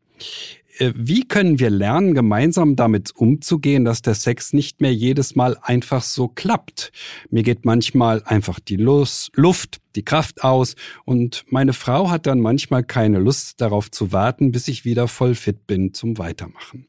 Äh, 0.83 0.93
wie 0.97 1.23
können 1.23 1.61
wir 1.61 1.71
lernen, 1.71 2.13
gemeinsam 2.13 2.75
damit 2.75 3.15
umzugehen, 3.15 3.85
dass 3.85 4.03
der 4.03 4.15
Sex 4.15 4.53
nicht 4.53 4.81
mehr 4.81 4.93
jedes 4.93 5.37
Mal 5.37 5.57
einfach 5.63 6.03
so 6.03 6.27
klappt? 6.27 6.91
Mir 7.31 7.45
geht 7.45 7.65
manchmal 7.65 8.25
einfach 8.25 8.59
die 8.59 8.77
Luft, 8.77 9.81
die 9.95 10.05
Kraft 10.05 10.43
aus 10.43 10.75
und 11.05 11.45
meine 11.47 11.73
Frau 11.73 12.11
hat 12.11 12.27
dann 12.27 12.41
manchmal 12.41 12.83
keine 12.83 13.21
Lust 13.21 13.61
darauf 13.61 13.93
zu 13.93 14.11
warten, 14.11 14.51
bis 14.51 14.67
ich 14.67 14.85
wieder 14.85 15.07
voll 15.07 15.37
fit 15.37 15.69
bin 15.69 15.95
zum 15.95 16.19
Weitermachen. 16.19 16.89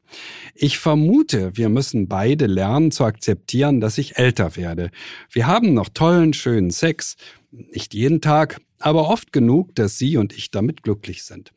Ich 0.56 0.78
vermute, 0.78 1.56
wir 1.56 1.68
müssen 1.68 2.08
beide 2.08 2.46
lernen 2.46 2.90
zu 2.90 3.04
akzeptieren, 3.04 3.80
dass 3.80 3.98
ich 3.98 4.18
älter 4.18 4.56
werde. 4.56 4.90
Wir 5.30 5.46
haben 5.46 5.72
noch 5.72 5.88
tollen, 5.88 6.32
schönen 6.32 6.70
Sex, 6.70 7.14
nicht 7.52 7.94
jeden 7.94 8.20
Tag, 8.20 8.60
aber 8.84 9.08
oft 9.08 9.32
genug, 9.32 9.74
dass 9.74 9.96
sie 9.96 10.18
und 10.18 10.36
ich 10.36 10.50
damit 10.50 10.82
glücklich 10.82 11.22
sind. 11.22 11.52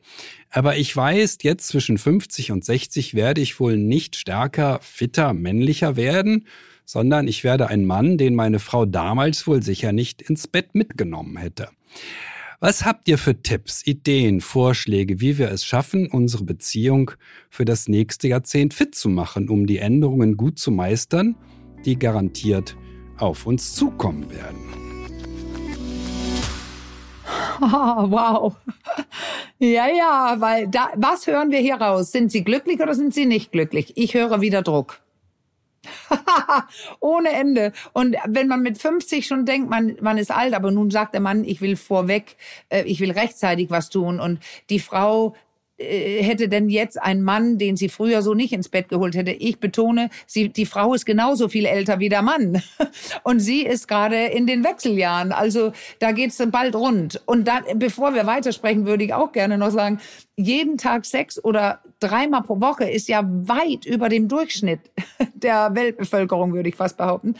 Aber 0.48 0.78
ich 0.78 0.96
weiß, 0.96 1.36
jetzt 1.42 1.68
zwischen 1.68 1.98
50 1.98 2.52
und 2.52 2.64
60 2.64 3.12
werde 3.12 3.42
ich 3.42 3.60
wohl 3.60 3.76
nicht 3.76 4.16
stärker, 4.16 4.78
fitter, 4.80 5.34
männlicher 5.34 5.96
werden, 5.96 6.46
sondern 6.86 7.28
ich 7.28 7.44
werde 7.44 7.68
ein 7.68 7.84
Mann, 7.84 8.16
den 8.16 8.34
meine 8.34 8.60
Frau 8.60 8.86
damals 8.86 9.46
wohl 9.46 9.62
sicher 9.62 9.92
nicht 9.92 10.22
ins 10.22 10.48
Bett 10.48 10.74
mitgenommen 10.74 11.36
hätte. 11.36 11.68
Was 12.60 12.86
habt 12.86 13.06
ihr 13.08 13.18
für 13.18 13.42
Tipps, 13.42 13.86
Ideen, 13.86 14.40
Vorschläge, 14.40 15.20
wie 15.20 15.36
wir 15.36 15.50
es 15.50 15.66
schaffen, 15.66 16.08
unsere 16.10 16.44
Beziehung 16.44 17.10
für 17.50 17.66
das 17.66 17.88
nächste 17.88 18.28
Jahrzehnt 18.28 18.72
fit 18.72 18.94
zu 18.94 19.10
machen, 19.10 19.50
um 19.50 19.66
die 19.66 19.78
Änderungen 19.78 20.38
gut 20.38 20.58
zu 20.58 20.70
meistern, 20.70 21.36
die 21.84 21.98
garantiert 21.98 22.74
auf 23.18 23.44
uns 23.44 23.74
zukommen 23.74 24.30
werden? 24.30 24.87
wow. 28.10 28.54
Ja, 29.58 29.88
ja, 29.88 30.36
weil 30.38 30.68
da, 30.68 30.90
was 30.94 31.26
hören 31.26 31.50
wir 31.50 31.58
hier 31.58 31.76
raus? 31.76 32.12
Sind 32.12 32.30
Sie 32.30 32.44
glücklich 32.44 32.80
oder 32.80 32.94
sind 32.94 33.12
Sie 33.12 33.26
nicht 33.26 33.52
glücklich? 33.52 33.92
Ich 33.96 34.14
höre 34.14 34.40
wieder 34.40 34.62
Druck. 34.62 35.00
Ohne 37.00 37.30
Ende. 37.30 37.72
Und 37.92 38.16
wenn 38.26 38.48
man 38.48 38.62
mit 38.62 38.78
50 38.78 39.26
schon 39.26 39.46
denkt, 39.46 39.70
man, 39.70 39.96
man 40.00 40.18
ist 40.18 40.30
alt, 40.30 40.54
aber 40.54 40.70
nun 40.70 40.90
sagt 40.90 41.14
der 41.14 41.20
Mann, 41.20 41.44
ich 41.44 41.60
will 41.60 41.76
vorweg, 41.76 42.36
äh, 42.68 42.82
ich 42.82 43.00
will 43.00 43.10
rechtzeitig 43.10 43.70
was 43.70 43.90
tun 43.90 44.20
und 44.20 44.40
die 44.70 44.80
Frau 44.80 45.34
hätte 45.78 46.48
denn 46.48 46.68
jetzt 46.68 47.00
ein 47.00 47.22
Mann, 47.22 47.56
den 47.56 47.76
sie 47.76 47.88
früher 47.88 48.22
so 48.22 48.34
nicht 48.34 48.52
ins 48.52 48.68
Bett 48.68 48.88
geholt 48.88 49.14
hätte? 49.14 49.30
Ich 49.30 49.60
betone, 49.60 50.10
sie, 50.26 50.48
die 50.48 50.66
Frau 50.66 50.92
ist 50.94 51.06
genauso 51.06 51.48
viel 51.48 51.66
älter 51.66 52.00
wie 52.00 52.08
der 52.08 52.22
Mann. 52.22 52.62
Und 53.22 53.40
sie 53.40 53.62
ist 53.62 53.86
gerade 53.86 54.26
in 54.26 54.46
den 54.46 54.64
Wechseljahren. 54.64 55.32
Also 55.32 55.72
da 56.00 56.12
geht's 56.12 56.42
bald 56.50 56.74
rund. 56.74 57.22
Und 57.26 57.46
dann, 57.46 57.62
bevor 57.76 58.14
wir 58.14 58.26
weitersprechen, 58.26 58.86
würde 58.86 59.04
ich 59.04 59.14
auch 59.14 59.32
gerne 59.32 59.56
noch 59.56 59.70
sagen, 59.70 60.00
jeden 60.36 60.78
Tag 60.78 61.04
Sex 61.04 61.42
oder 61.42 61.80
dreimal 62.00 62.42
pro 62.42 62.60
Woche 62.60 62.88
ist 62.88 63.08
ja 63.08 63.22
weit 63.24 63.86
über 63.86 64.08
dem 64.08 64.28
Durchschnitt 64.28 64.80
der 65.34 65.74
Weltbevölkerung, 65.74 66.54
würde 66.54 66.68
ich 66.68 66.76
fast 66.76 66.96
behaupten. 66.96 67.34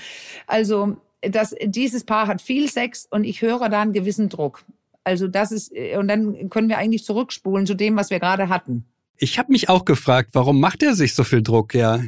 Also 0.47 0.97
das, 1.21 1.55
dieses 1.63 2.05
Paar 2.05 2.29
hat 2.29 2.41
viel 2.41 2.69
Sex 2.69 3.07
und 3.11 3.25
ich 3.25 3.43
höre 3.43 3.69
da 3.69 3.83
einen 3.83 3.93
gewissen 3.93 4.29
Druck. 4.29 4.65
Also 5.09 5.27
das 5.27 5.53
ist, 5.53 5.73
und 5.97 6.07
dann 6.09 6.51
können 6.51 6.69
wir 6.69 6.77
eigentlich 6.77 7.03
zurückspulen 7.03 7.67
zu 7.67 7.75
dem, 7.75 7.97
was 7.97 8.11
wir 8.11 8.21
gerade 8.21 8.51
hatten. 8.51 8.85
Ich 9.17 9.39
habe 9.39 9.51
mich 9.51 9.71
auch 9.71 9.87
gefragt, 9.87 10.31
warum 10.35 10.61
macht 10.61 10.83
er 10.83 10.95
sich 10.95 11.15
so 11.15 11.25
viel 11.25 11.43
Druck, 11.43 11.75
ja? 11.75 12.01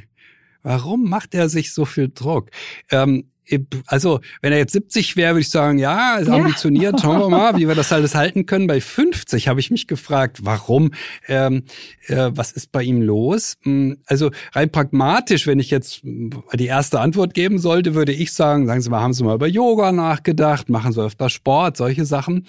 Warum 0.62 1.08
macht 1.08 1.34
er 1.34 1.48
sich 1.48 1.72
so 1.72 1.86
viel 1.86 2.10
Druck? 2.14 2.50
Ähm, 2.90 3.30
also 3.86 4.20
wenn 4.42 4.52
er 4.52 4.58
jetzt 4.58 4.72
70 4.72 5.16
wäre, 5.16 5.34
würde 5.34 5.40
ich 5.40 5.50
sagen, 5.50 5.78
ja, 5.78 6.16
ist 6.16 6.28
ambitioniert, 6.28 7.00
schauen 7.00 7.18
wir 7.20 7.28
mal, 7.28 7.56
wie 7.56 7.68
wir 7.68 7.74
das 7.74 7.92
alles 7.92 8.14
halten 8.14 8.46
können. 8.46 8.66
Bei 8.66 8.80
50 8.80 9.48
habe 9.48 9.60
ich 9.60 9.70
mich 9.70 9.86
gefragt, 9.86 10.38
warum, 10.42 10.92
ähm, 11.28 11.64
äh, 12.06 12.30
was 12.32 12.52
ist 12.52 12.72
bei 12.72 12.82
ihm 12.82 13.02
los? 13.02 13.56
Hm, 13.62 13.98
also 14.06 14.30
rein 14.52 14.70
pragmatisch, 14.70 15.46
wenn 15.46 15.58
ich 15.58 15.70
jetzt 15.70 16.02
die 16.02 16.66
erste 16.66 17.00
Antwort 17.00 17.34
geben 17.34 17.58
sollte, 17.58 17.94
würde 17.94 18.12
ich 18.12 18.32
sagen, 18.32 18.66
sagen 18.66 18.80
Sie 18.80 18.90
mal, 18.90 19.00
haben 19.00 19.12
Sie 19.12 19.24
mal 19.24 19.34
über 19.34 19.46
Yoga 19.46 19.92
nachgedacht, 19.92 20.68
machen 20.68 20.92
Sie 20.92 21.02
öfter 21.02 21.28
Sport, 21.28 21.76
solche 21.76 22.04
Sachen. 22.04 22.46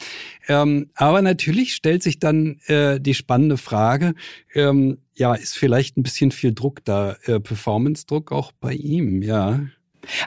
Ähm, 0.48 0.90
aber 0.96 1.22
natürlich 1.22 1.74
stellt 1.74 2.04
sich 2.04 2.20
dann 2.20 2.60
äh, 2.68 3.00
die 3.00 3.14
spannende 3.14 3.58
Frage, 3.58 4.14
ähm, 4.54 4.98
ja, 5.14 5.34
ist 5.36 5.58
vielleicht 5.58 5.98
ein 5.98 6.04
bisschen 6.04 6.32
viel 6.32 6.54
Druck 6.54 6.84
da, 6.84 7.16
äh, 7.26 7.40
Performance-Druck 7.40 8.32
auch 8.32 8.52
bei 8.60 8.74
ihm, 8.74 9.22
ja. 9.22 9.60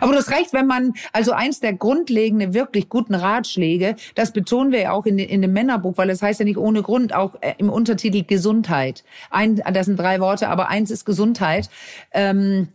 Aber 0.01 0.13
das 0.13 0.31
reicht, 0.31 0.53
wenn 0.53 0.67
man, 0.67 0.95
also 1.13 1.33
eins 1.33 1.61
der 1.61 1.73
grundlegenden, 1.73 2.55
wirklich 2.55 2.89
guten 2.89 3.15
Ratschläge, 3.15 3.97
das 4.15 4.33
betonen 4.33 4.73
wir 4.73 4.81
ja 4.81 4.93
auch 4.93 5.07
in, 5.07 5.19
in 5.19 5.43
dem 5.43 5.53
Männerbuch, 5.53 5.97
weil 5.97 6.09
das 6.09 6.23
heißt 6.23 6.41
ja 6.41 6.45
nicht 6.45 6.59
ohne 6.59 6.83
Grund 6.83 7.15
auch 7.15 7.37
äh, 7.41 7.55
im 7.59 7.71
Untertitel 7.71 8.25
Gesundheit. 8.25 9.05
Ein, 9.31 9.57
das 9.73 9.87
sind 9.87 9.99
drei 9.99 10.21
Worte, 10.21 10.49
aber 10.49 10.69
eins 10.69 10.91
ist 10.91 11.05
Gesundheit. 11.05 11.69
Ähm, 12.13 12.69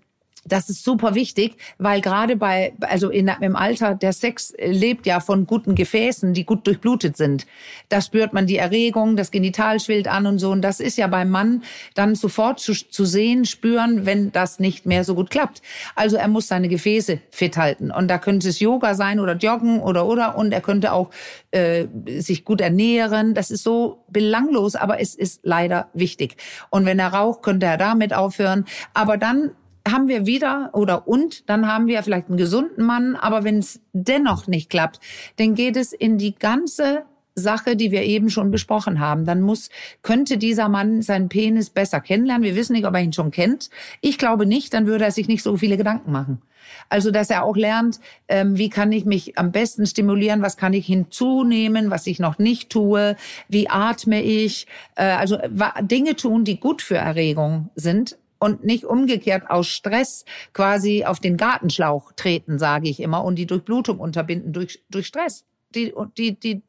das 0.46 0.70
ist 0.70 0.84
super 0.84 1.16
wichtig, 1.16 1.58
weil 1.78 2.02
gerade 2.02 2.36
bei, 2.36 2.74
also 2.80 3.10
in, 3.10 3.30
im 3.42 3.56
Alter, 3.56 3.96
der 3.96 4.14
Sex 4.14 4.54
lebt 4.60 5.06
ja 5.06 5.20
von 5.20 5.46
guten 5.46 5.76
Gefäßen, 5.76 6.34
die 6.34 6.46
gut 6.46 6.66
durchblutet 6.66 7.18
sind. 7.18 7.46
Da 7.90 8.02
spürt 8.02 8.34
man 8.34 8.48
die 8.48 8.58
Erregung, 8.58 9.16
das 9.16 9.32
Genital 9.32 9.80
schwillt 9.80 10.08
an 10.08 10.26
und 10.26 10.40
so. 10.40 10.52
Und 10.52 10.62
das 10.62 10.80
ist 10.80 10.98
ja 10.98 11.08
beim 11.08 11.30
Mann 11.30 11.64
dann 11.94 12.16
sofort 12.16 12.60
zu, 12.60 12.74
zu 12.74 13.06
sehen, 13.06 13.46
spüren, 13.46 14.06
wenn 14.06 14.32
das 14.32 14.60
nicht 14.60 14.86
mehr 14.86 15.04
so 15.04 15.14
gut 15.14 15.30
klappt. 15.30 15.62
Also 15.96 16.16
er 16.16 16.28
muss 16.28 16.48
seine 16.48 16.70
Gefäße 16.70 17.20
fit 17.30 17.58
halten. 17.58 17.92
Und 17.92 18.08
da 18.08 18.18
könnte 18.18 18.50
es 18.50 18.60
Yoga 18.60 18.96
sein 18.96 19.20
oder 19.20 19.36
Joggen 19.36 19.82
oder 19.82 20.06
oder. 20.06 20.38
Und 20.38 20.54
er 20.54 20.62
könnte 20.62 20.94
auch 20.94 21.10
äh, 21.52 21.88
sich 22.20 22.46
gut 22.46 22.62
ernähren. 22.62 23.34
Das 23.34 23.52
ist 23.52 23.64
so 23.64 24.04
belanglos, 24.08 24.76
aber 24.76 25.02
es 25.02 25.16
ist 25.16 25.42
leider 25.44 25.90
wichtig. 25.94 26.38
Und 26.70 26.86
wenn 26.86 27.00
er 27.00 27.10
raucht, 27.10 27.44
könnte 27.44 27.66
er 27.66 27.78
damit 27.78 28.14
aufhören. 28.14 28.66
Aber 28.94 29.18
dann 29.18 29.52
haben 29.92 30.08
wir 30.08 30.26
wieder 30.26 30.70
oder 30.74 31.08
und 31.08 31.50
dann 31.50 31.68
haben 31.68 31.88
wir 31.88 32.02
vielleicht 32.04 32.28
einen 32.28 32.38
gesunden 32.38 32.86
Mann, 32.86 33.16
aber 33.16 33.44
wenn 33.44 33.60
es 33.60 33.82
dennoch 33.94 34.48
nicht 34.48 34.70
klappt, 34.70 35.00
dann 35.38 35.56
geht 35.56 35.78
es 35.78 35.94
in 35.94 36.18
die 36.18 36.36
ganze 36.36 37.04
Sache, 37.36 37.76
die 37.76 37.92
wir 37.92 38.04
eben 38.04 38.30
schon 38.30 38.52
besprochen 38.52 39.00
haben. 39.00 39.26
Dann 39.26 39.42
muss, 39.42 39.70
könnte 40.02 40.38
dieser 40.38 40.70
Mann 40.70 41.02
seinen 41.02 41.30
Penis 41.30 41.70
besser 41.70 42.02
kennenlernen. 42.02 42.44
Wir 42.44 42.56
wissen 42.56 42.74
nicht, 42.74 42.86
ob 42.86 42.94
er 42.94 43.02
ihn 43.02 43.14
schon 43.14 43.32
kennt. 43.32 43.70
Ich 44.02 44.18
glaube 44.18 44.46
nicht, 44.46 44.74
dann 44.74 44.88
würde 44.88 45.06
er 45.06 45.12
sich 45.12 45.28
nicht 45.28 45.44
so 45.44 45.58
viele 45.58 45.78
Gedanken 45.78 46.12
machen. 46.12 46.42
Also, 46.90 47.10
dass 47.12 47.30
er 47.30 47.44
auch 47.44 47.56
lernt, 47.56 48.00
ähm, 48.28 48.58
wie 48.58 48.70
kann 48.70 48.92
ich 48.92 49.06
mich 49.06 49.38
am 49.38 49.52
besten 49.52 49.86
stimulieren, 49.86 50.42
was 50.42 50.58
kann 50.58 50.74
ich 50.74 50.86
hinzunehmen, 50.86 51.90
was 51.90 52.06
ich 52.06 52.20
noch 52.20 52.38
nicht 52.38 52.70
tue, 52.70 53.16
wie 53.48 53.70
atme 53.70 54.22
ich. 54.22 54.68
Äh, 54.96 55.06
also 55.06 55.38
Dinge 55.82 56.16
tun, 56.16 56.44
die 56.44 56.60
gut 56.60 56.82
für 56.82 56.98
Erregung 56.98 57.70
sind, 57.76 58.18
und 58.40 58.64
nicht 58.64 58.86
umgekehrt 58.86 59.50
aus 59.50 59.68
Stress 59.68 60.26
quasi 60.54 61.04
auf 61.06 61.20
den 61.20 61.38
Gartenschlauch 61.38 62.14
treten, 62.14 62.58
sage 62.58 62.90
ich 62.90 63.00
immer, 63.02 63.24
und 63.24 63.36
die 63.36 63.46
Durchblutung 63.46 64.00
unterbinden 64.00 64.54
durch, 64.54 64.82
durch 64.90 65.08
Stress. 65.08 65.46
Die, 65.76 65.94
die, 66.18 66.40
die, 66.40 66.64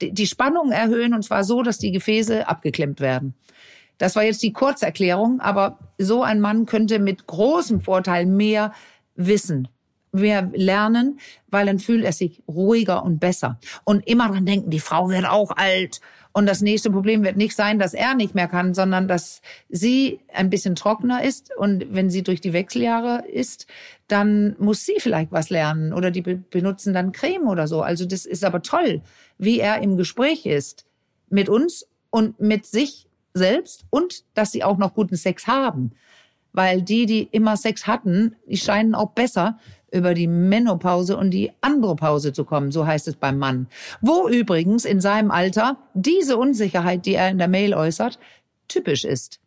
die 0.00 0.26
Spannung 0.26 0.72
erhöhen 0.72 1.12
und 1.12 1.22
zwar 1.22 1.44
so, 1.44 1.62
dass 1.62 1.76
die 1.78 1.92
Gefäße 1.92 2.48
abgeklemmt 2.48 3.00
werden. 3.00 3.34
Das 3.98 4.16
war 4.16 4.24
jetzt 4.24 4.42
die 4.42 4.52
Kurzerklärung, 4.52 5.40
aber 5.40 5.78
so 5.98 6.22
ein 6.22 6.40
Mann 6.40 6.64
könnte 6.64 6.98
mit 6.98 7.26
großem 7.26 7.82
Vorteil 7.82 8.24
mehr 8.24 8.72
wissen, 9.14 9.68
mehr 10.12 10.50
lernen, 10.54 11.18
weil 11.48 11.66
dann 11.66 11.78
fühlt 11.78 12.04
er 12.04 12.12
sich 12.12 12.42
ruhiger 12.48 13.04
und 13.04 13.18
besser. 13.18 13.58
Und 13.84 14.06
immer 14.06 14.28
dran 14.28 14.46
denken, 14.46 14.70
die 14.70 14.80
Frau 14.80 15.08
wird 15.10 15.26
auch 15.26 15.50
alt 15.56 16.00
und 16.36 16.44
das 16.44 16.60
nächste 16.60 16.90
Problem 16.90 17.24
wird 17.24 17.38
nicht 17.38 17.56
sein, 17.56 17.78
dass 17.78 17.94
er 17.94 18.14
nicht 18.14 18.34
mehr 18.34 18.46
kann, 18.46 18.74
sondern 18.74 19.08
dass 19.08 19.40
sie 19.70 20.20
ein 20.34 20.50
bisschen 20.50 20.74
trockener 20.74 21.24
ist. 21.24 21.50
Und 21.56 21.86
wenn 21.94 22.10
sie 22.10 22.22
durch 22.22 22.42
die 22.42 22.52
Wechseljahre 22.52 23.26
ist, 23.26 23.66
dann 24.06 24.54
muss 24.58 24.84
sie 24.84 24.96
vielleicht 24.98 25.32
was 25.32 25.48
lernen 25.48 25.94
oder 25.94 26.10
die 26.10 26.20
benutzen 26.20 26.92
dann 26.92 27.12
Creme 27.12 27.48
oder 27.48 27.66
so. 27.66 27.80
Also 27.80 28.04
das 28.04 28.26
ist 28.26 28.44
aber 28.44 28.60
toll, 28.60 29.00
wie 29.38 29.60
er 29.60 29.80
im 29.80 29.96
Gespräch 29.96 30.44
ist 30.44 30.84
mit 31.30 31.48
uns 31.48 31.88
und 32.10 32.38
mit 32.38 32.66
sich 32.66 33.06
selbst 33.32 33.86
und 33.88 34.24
dass 34.34 34.52
sie 34.52 34.62
auch 34.62 34.76
noch 34.76 34.92
guten 34.92 35.16
Sex 35.16 35.46
haben. 35.46 35.92
Weil 36.52 36.82
die, 36.82 37.06
die 37.06 37.22
immer 37.32 37.56
Sex 37.56 37.86
hatten, 37.86 38.36
die 38.46 38.58
scheinen 38.58 38.94
auch 38.94 39.12
besser 39.12 39.58
über 39.90 40.14
die 40.14 40.26
Menopause 40.26 41.16
und 41.16 41.30
die 41.30 41.52
Andropause 41.60 42.32
zu 42.32 42.44
kommen, 42.44 42.72
so 42.72 42.86
heißt 42.86 43.08
es 43.08 43.16
beim 43.16 43.38
Mann. 43.38 43.68
Wo 44.00 44.28
übrigens 44.28 44.84
in 44.84 45.00
seinem 45.00 45.30
Alter 45.30 45.78
diese 45.94 46.36
Unsicherheit, 46.36 47.06
die 47.06 47.14
er 47.14 47.30
in 47.30 47.38
der 47.38 47.48
Mail 47.48 47.74
äußert, 47.74 48.18
typisch 48.68 49.04
ist. 49.04 49.40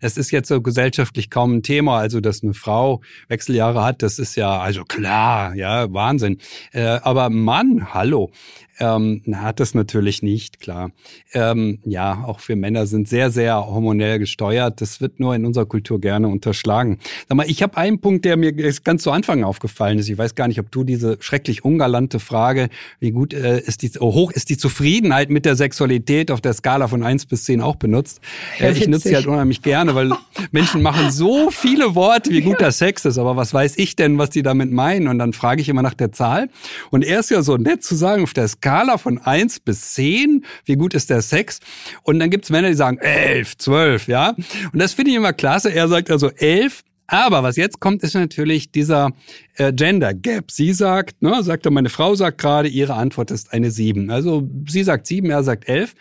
Das 0.00 0.16
ist 0.16 0.30
jetzt 0.30 0.48
so 0.48 0.60
gesellschaftlich 0.60 1.30
kaum 1.30 1.56
ein 1.56 1.62
Thema. 1.62 1.98
Also, 1.98 2.20
dass 2.20 2.42
eine 2.42 2.54
Frau 2.54 3.00
Wechseljahre 3.28 3.84
hat, 3.84 4.02
das 4.02 4.18
ist 4.18 4.36
ja, 4.36 4.58
also 4.58 4.84
klar, 4.84 5.54
ja, 5.54 5.92
Wahnsinn. 5.92 6.38
Äh, 6.72 6.82
aber 7.02 7.30
Mann, 7.30 7.92
hallo 7.94 8.30
ähm, 8.78 9.22
hat 9.34 9.60
das 9.60 9.74
natürlich 9.74 10.22
nicht, 10.22 10.60
klar. 10.60 10.90
Ähm, 11.32 11.78
ja, 11.84 12.24
auch 12.26 12.40
wir 12.46 12.56
Männer 12.56 12.86
sind 12.86 13.08
sehr, 13.08 13.30
sehr 13.30 13.66
hormonell 13.66 14.18
gesteuert. 14.18 14.80
Das 14.80 15.00
wird 15.00 15.20
nur 15.20 15.34
in 15.34 15.44
unserer 15.44 15.66
Kultur 15.66 16.00
gerne 16.00 16.28
unterschlagen. 16.28 16.98
Sag 17.28 17.36
mal, 17.36 17.48
ich 17.48 17.62
habe 17.62 17.76
einen 17.76 18.00
Punkt, 18.00 18.24
der 18.24 18.36
mir 18.36 18.52
ganz 18.52 19.02
zu 19.02 19.10
Anfang 19.10 19.44
aufgefallen 19.44 19.98
ist. 19.98 20.08
Ich 20.08 20.18
weiß 20.18 20.34
gar 20.34 20.48
nicht, 20.48 20.58
ob 20.58 20.70
du 20.70 20.84
diese 20.84 21.18
schrecklich 21.20 21.64
ungalante 21.64 22.18
Frage, 22.18 22.68
wie 23.00 23.12
gut 23.12 23.32
äh, 23.32 23.60
ist 23.60 23.82
die, 23.82 23.92
oh, 24.00 24.12
hoch 24.12 24.32
ist 24.32 24.50
die 24.50 24.56
Zufriedenheit 24.56 25.30
mit 25.30 25.44
der 25.44 25.56
Sexualität 25.56 26.30
auf 26.30 26.40
der 26.40 26.52
Skala 26.52 26.88
von 26.88 27.02
eins 27.02 27.26
bis 27.26 27.44
zehn 27.44 27.60
auch 27.60 27.76
benutzt. 27.76 28.20
Äh, 28.58 28.72
ich 28.72 28.88
nutze 28.88 29.08
sie 29.08 29.16
halt 29.16 29.26
unheimlich 29.26 29.62
gerne, 29.64 29.94
weil 29.94 30.12
Menschen 30.52 30.82
machen 30.82 31.10
so 31.10 31.50
viele 31.50 31.94
Worte, 31.96 32.30
wie 32.30 32.42
gut 32.42 32.60
der 32.60 32.70
Sex 32.70 33.04
ist. 33.04 33.18
Aber 33.18 33.36
was 33.36 33.52
weiß 33.52 33.76
ich 33.78 33.96
denn, 33.96 34.18
was 34.18 34.30
die 34.30 34.42
damit 34.42 34.70
meinen? 34.70 35.08
Und 35.08 35.18
dann 35.18 35.32
frage 35.32 35.60
ich 35.60 35.68
immer 35.68 35.82
nach 35.82 35.94
der 35.94 36.12
Zahl. 36.12 36.48
Und 36.90 37.04
er 37.04 37.20
ist 37.20 37.30
ja 37.30 37.42
so 37.42 37.56
nett 37.56 37.82
zu 37.82 37.96
sagen, 37.96 38.22
auf 38.22 38.34
der 38.34 38.46
Skala 38.46 38.98
von 38.98 39.18
eins 39.18 39.58
bis 39.58 39.94
zehn, 39.94 40.44
wie 40.64 40.76
gut 40.76 40.94
ist 40.94 41.10
der 41.10 41.22
Sex? 41.22 41.58
Und 42.04 42.20
dann 42.20 42.30
gibt's 42.30 42.50
Männer, 42.50 42.68
die 42.68 42.74
sagen 42.74 42.98
elf, 42.98 43.56
zwölf, 43.56 44.06
ja. 44.06 44.30
Und 44.72 44.78
das 44.78 44.92
finde 44.92 45.10
ich 45.10 45.16
immer 45.16 45.32
klasse. 45.32 45.74
Er 45.74 45.88
sagt 45.88 46.10
also 46.10 46.30
elf, 46.30 46.84
aber 47.06 47.42
was 47.42 47.56
jetzt 47.56 47.80
kommt, 47.80 48.02
ist 48.02 48.14
natürlich 48.14 48.72
dieser 48.72 49.10
äh, 49.56 49.72
Gender 49.72 50.14
Gap. 50.14 50.50
Sie 50.50 50.72
sagt, 50.72 51.20
ne, 51.22 51.42
sagt 51.42 51.66
er, 51.66 51.70
meine 51.70 51.90
Frau 51.90 52.14
sagt 52.14 52.38
gerade, 52.38 52.68
ihre 52.68 52.94
Antwort 52.94 53.30
ist 53.30 53.52
eine 53.52 53.70
sieben. 53.70 54.10
Also 54.10 54.48
sie 54.66 54.84
sagt 54.84 55.06
sieben, 55.06 55.30
er 55.30 55.42
sagt 55.42 55.68
elf. 55.68 55.94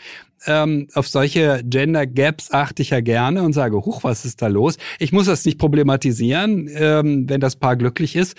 Ähm, 0.45 0.87
auf 0.93 1.07
solche 1.07 1.61
Gender 1.63 2.05
Gaps 2.05 2.51
achte 2.51 2.81
ich 2.81 2.89
ja 2.89 3.01
gerne 3.01 3.43
und 3.43 3.53
sage, 3.53 3.77
huch, 3.77 4.03
was 4.03 4.25
ist 4.25 4.41
da 4.41 4.47
los? 4.47 4.77
Ich 4.99 5.11
muss 5.11 5.27
das 5.27 5.45
nicht 5.45 5.57
problematisieren, 5.57 6.69
ähm, 6.73 7.29
wenn 7.29 7.39
das 7.39 7.55
Paar 7.55 7.75
glücklich 7.75 8.15
ist. 8.15 8.35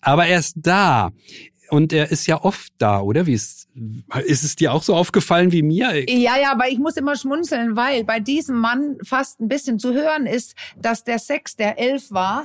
Aber 0.00 0.26
er 0.26 0.38
ist 0.38 0.54
da. 0.56 1.10
Und 1.68 1.92
er 1.92 2.10
ist 2.10 2.26
ja 2.26 2.42
oft 2.44 2.72
da, 2.78 3.00
oder? 3.00 3.26
Wie 3.26 3.32
ist, 3.32 3.68
ist 4.24 4.44
es 4.44 4.56
dir 4.56 4.72
auch 4.72 4.82
so 4.82 4.94
aufgefallen 4.94 5.50
wie 5.52 5.62
mir? 5.62 6.08
Ja, 6.08 6.36
ja, 6.36 6.52
aber 6.52 6.68
ich 6.68 6.78
muss 6.78 6.96
immer 6.96 7.16
schmunzeln, 7.16 7.76
weil 7.76 8.04
bei 8.04 8.20
diesem 8.20 8.56
Mann 8.56 8.98
fast 9.02 9.40
ein 9.40 9.48
bisschen 9.48 9.78
zu 9.78 9.92
hören 9.92 10.26
ist, 10.26 10.54
dass 10.80 11.02
der 11.02 11.18
Sex, 11.18 11.56
der 11.56 11.78
elf 11.78 12.12
war, 12.12 12.44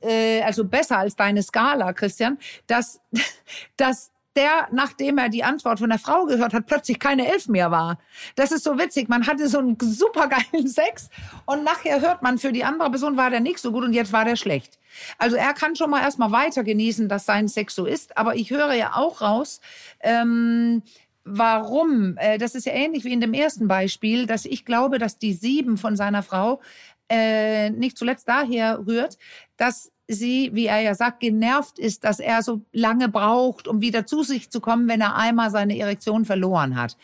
äh, 0.00 0.42
also 0.42 0.64
besser 0.64 0.98
als 0.98 1.16
deine 1.16 1.42
Skala, 1.42 1.92
Christian, 1.92 2.38
dass, 2.66 3.00
dass 3.76 4.10
der, 4.36 4.68
nachdem 4.70 5.18
er 5.18 5.28
die 5.28 5.44
Antwort 5.44 5.78
von 5.78 5.90
der 5.90 5.98
Frau 5.98 6.26
gehört 6.26 6.52
hat, 6.52 6.66
plötzlich 6.66 6.98
keine 6.98 7.30
Elf 7.30 7.48
mehr 7.48 7.70
war. 7.70 7.98
Das 8.34 8.52
ist 8.52 8.64
so 8.64 8.78
witzig. 8.78 9.08
Man 9.08 9.26
hatte 9.26 9.48
so 9.48 9.58
einen 9.58 9.76
supergeilen 9.80 10.66
Sex 10.68 11.08
und 11.46 11.64
nachher 11.64 12.00
hört 12.00 12.22
man, 12.22 12.38
für 12.38 12.52
die 12.52 12.64
andere 12.64 12.90
Person 12.90 13.16
war 13.16 13.30
der 13.30 13.40
nicht 13.40 13.58
so 13.58 13.72
gut 13.72 13.84
und 13.84 13.92
jetzt 13.92 14.12
war 14.12 14.24
der 14.24 14.36
schlecht. 14.36 14.78
Also 15.18 15.36
er 15.36 15.52
kann 15.54 15.76
schon 15.76 15.90
mal 15.90 16.02
erstmal 16.02 16.32
weiter 16.32 16.64
genießen, 16.64 17.08
dass 17.08 17.26
sein 17.26 17.48
Sex 17.48 17.74
so 17.74 17.86
ist. 17.86 18.16
Aber 18.16 18.36
ich 18.36 18.50
höre 18.50 18.74
ja 18.74 18.94
auch 18.94 19.20
raus, 19.20 19.60
ähm, 20.00 20.82
Warum? 21.28 22.16
Äh, 22.18 22.38
das 22.38 22.54
ist 22.54 22.66
ja 22.66 22.72
ähnlich 22.72 23.02
wie 23.02 23.12
in 23.12 23.20
dem 23.20 23.34
ersten 23.34 23.66
Beispiel, 23.66 24.26
dass 24.26 24.44
ich 24.44 24.64
glaube, 24.64 25.00
dass 25.00 25.18
die 25.18 25.32
sieben 25.32 25.76
von 25.76 25.96
seiner 25.96 26.22
Frau 26.22 26.60
äh, 27.08 27.70
nicht 27.70 27.96
zuletzt 27.98 28.28
daher 28.28 28.86
rührt, 28.86 29.18
dass 29.56 29.92
sie, 30.08 30.50
wie 30.52 30.66
er 30.66 30.80
ja 30.80 30.94
sagt, 30.94 31.20
genervt 31.20 31.78
ist, 31.78 32.04
dass 32.04 32.20
er 32.20 32.42
so 32.42 32.62
lange 32.72 33.08
braucht, 33.08 33.66
um 33.66 33.80
wieder 33.80 34.06
zu 34.06 34.22
sich 34.22 34.50
zu 34.50 34.60
kommen, 34.60 34.88
wenn 34.88 35.00
er 35.00 35.16
einmal 35.16 35.50
seine 35.50 35.78
Erektion 35.78 36.24
verloren 36.24 36.80
hat. 36.80 36.96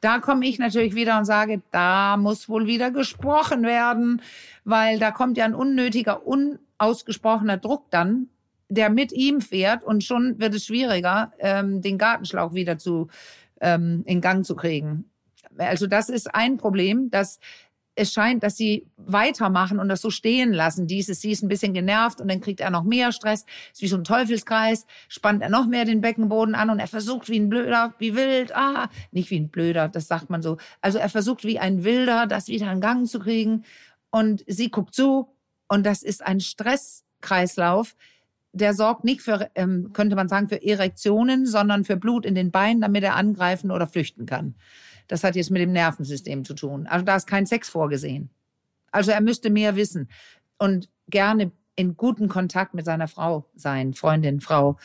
Da 0.00 0.18
komme 0.18 0.46
ich 0.46 0.58
natürlich 0.58 0.94
wieder 0.94 1.18
und 1.18 1.24
sage, 1.24 1.62
da 1.72 2.16
muss 2.16 2.48
wohl 2.48 2.66
wieder 2.66 2.90
gesprochen 2.90 3.62
werden, 3.62 4.22
weil 4.64 4.98
da 4.98 5.10
kommt 5.10 5.36
ja 5.36 5.44
ein 5.44 5.54
unnötiger, 5.54 6.26
unausgesprochener 6.26 7.56
Druck 7.56 7.90
dann, 7.90 8.28
der 8.68 8.90
mit 8.90 9.12
ihm 9.12 9.40
fährt 9.40 9.82
und 9.82 10.04
schon 10.04 10.38
wird 10.38 10.54
es 10.54 10.66
schwieriger, 10.66 11.32
ähm, 11.38 11.82
den 11.82 11.98
Gartenschlauch 11.98 12.54
wieder 12.54 12.78
zu 12.78 13.08
ähm, 13.60 14.02
in 14.06 14.20
Gang 14.20 14.44
zu 14.44 14.54
kriegen. 14.54 15.10
Also 15.58 15.86
das 15.86 16.08
ist 16.08 16.34
ein 16.34 16.56
Problem, 16.56 17.10
dass 17.10 17.40
es 17.94 18.12
scheint, 18.12 18.42
dass 18.42 18.56
sie 18.56 18.86
weitermachen 18.96 19.78
und 19.78 19.88
das 19.88 20.00
so 20.00 20.10
stehen 20.10 20.52
lassen. 20.52 20.86
Dieses, 20.86 21.20
sie 21.20 21.32
ist 21.32 21.42
ein 21.42 21.48
bisschen 21.48 21.74
genervt 21.74 22.20
und 22.20 22.28
dann 22.28 22.40
kriegt 22.40 22.60
er 22.60 22.70
noch 22.70 22.84
mehr 22.84 23.12
Stress. 23.12 23.44
Ist 23.72 23.82
wie 23.82 23.88
so 23.88 23.96
ein 23.96 24.04
Teufelskreis. 24.04 24.86
Spannt 25.08 25.42
er 25.42 25.48
noch 25.48 25.66
mehr 25.66 25.84
den 25.84 26.00
Beckenboden 26.00 26.54
an 26.54 26.70
und 26.70 26.78
er 26.78 26.86
versucht 26.86 27.28
wie 27.28 27.38
ein 27.38 27.48
Blöder, 27.48 27.94
wie 27.98 28.14
wild, 28.14 28.54
ah, 28.54 28.88
nicht 29.10 29.30
wie 29.30 29.40
ein 29.40 29.48
Blöder, 29.48 29.88
das 29.88 30.08
sagt 30.08 30.30
man 30.30 30.42
so. 30.42 30.56
Also 30.80 30.98
er 30.98 31.08
versucht 31.08 31.44
wie 31.44 31.58
ein 31.58 31.84
Wilder, 31.84 32.26
das 32.26 32.48
wieder 32.48 32.72
in 32.72 32.80
Gang 32.80 33.06
zu 33.06 33.18
kriegen. 33.18 33.64
Und 34.10 34.44
sie 34.46 34.70
guckt 34.70 34.94
zu 34.94 35.28
und 35.68 35.84
das 35.84 36.02
ist 36.02 36.24
ein 36.24 36.40
Stresskreislauf. 36.40 37.96
Der 38.52 38.74
sorgt 38.74 39.04
nicht 39.04 39.20
für, 39.20 39.48
ähm, 39.54 39.92
könnte 39.92 40.16
man 40.16 40.28
sagen, 40.28 40.48
für 40.48 40.64
Erektionen, 40.64 41.46
sondern 41.46 41.84
für 41.84 41.96
Blut 41.96 42.26
in 42.26 42.34
den 42.34 42.50
Beinen, 42.50 42.80
damit 42.80 43.04
er 43.04 43.14
angreifen 43.14 43.70
oder 43.70 43.86
flüchten 43.86 44.26
kann. 44.26 44.56
Das 45.10 45.24
hat 45.24 45.34
jetzt 45.34 45.50
mit 45.50 45.60
dem 45.60 45.72
Nervensystem 45.72 46.44
zu 46.44 46.54
tun. 46.54 46.86
Also 46.86 47.04
da 47.04 47.16
ist 47.16 47.26
kein 47.26 47.44
Sex 47.44 47.68
vorgesehen. 47.68 48.30
Also 48.92 49.10
er 49.10 49.20
müsste 49.20 49.50
mehr 49.50 49.74
wissen 49.74 50.08
und 50.56 50.88
gerne 51.08 51.50
in 51.74 51.96
guten 51.96 52.28
Kontakt 52.28 52.74
mit 52.74 52.84
seiner 52.84 53.08
Frau 53.08 53.44
sein, 53.56 53.92
Freundin, 53.92 54.40
Frau, 54.40 54.76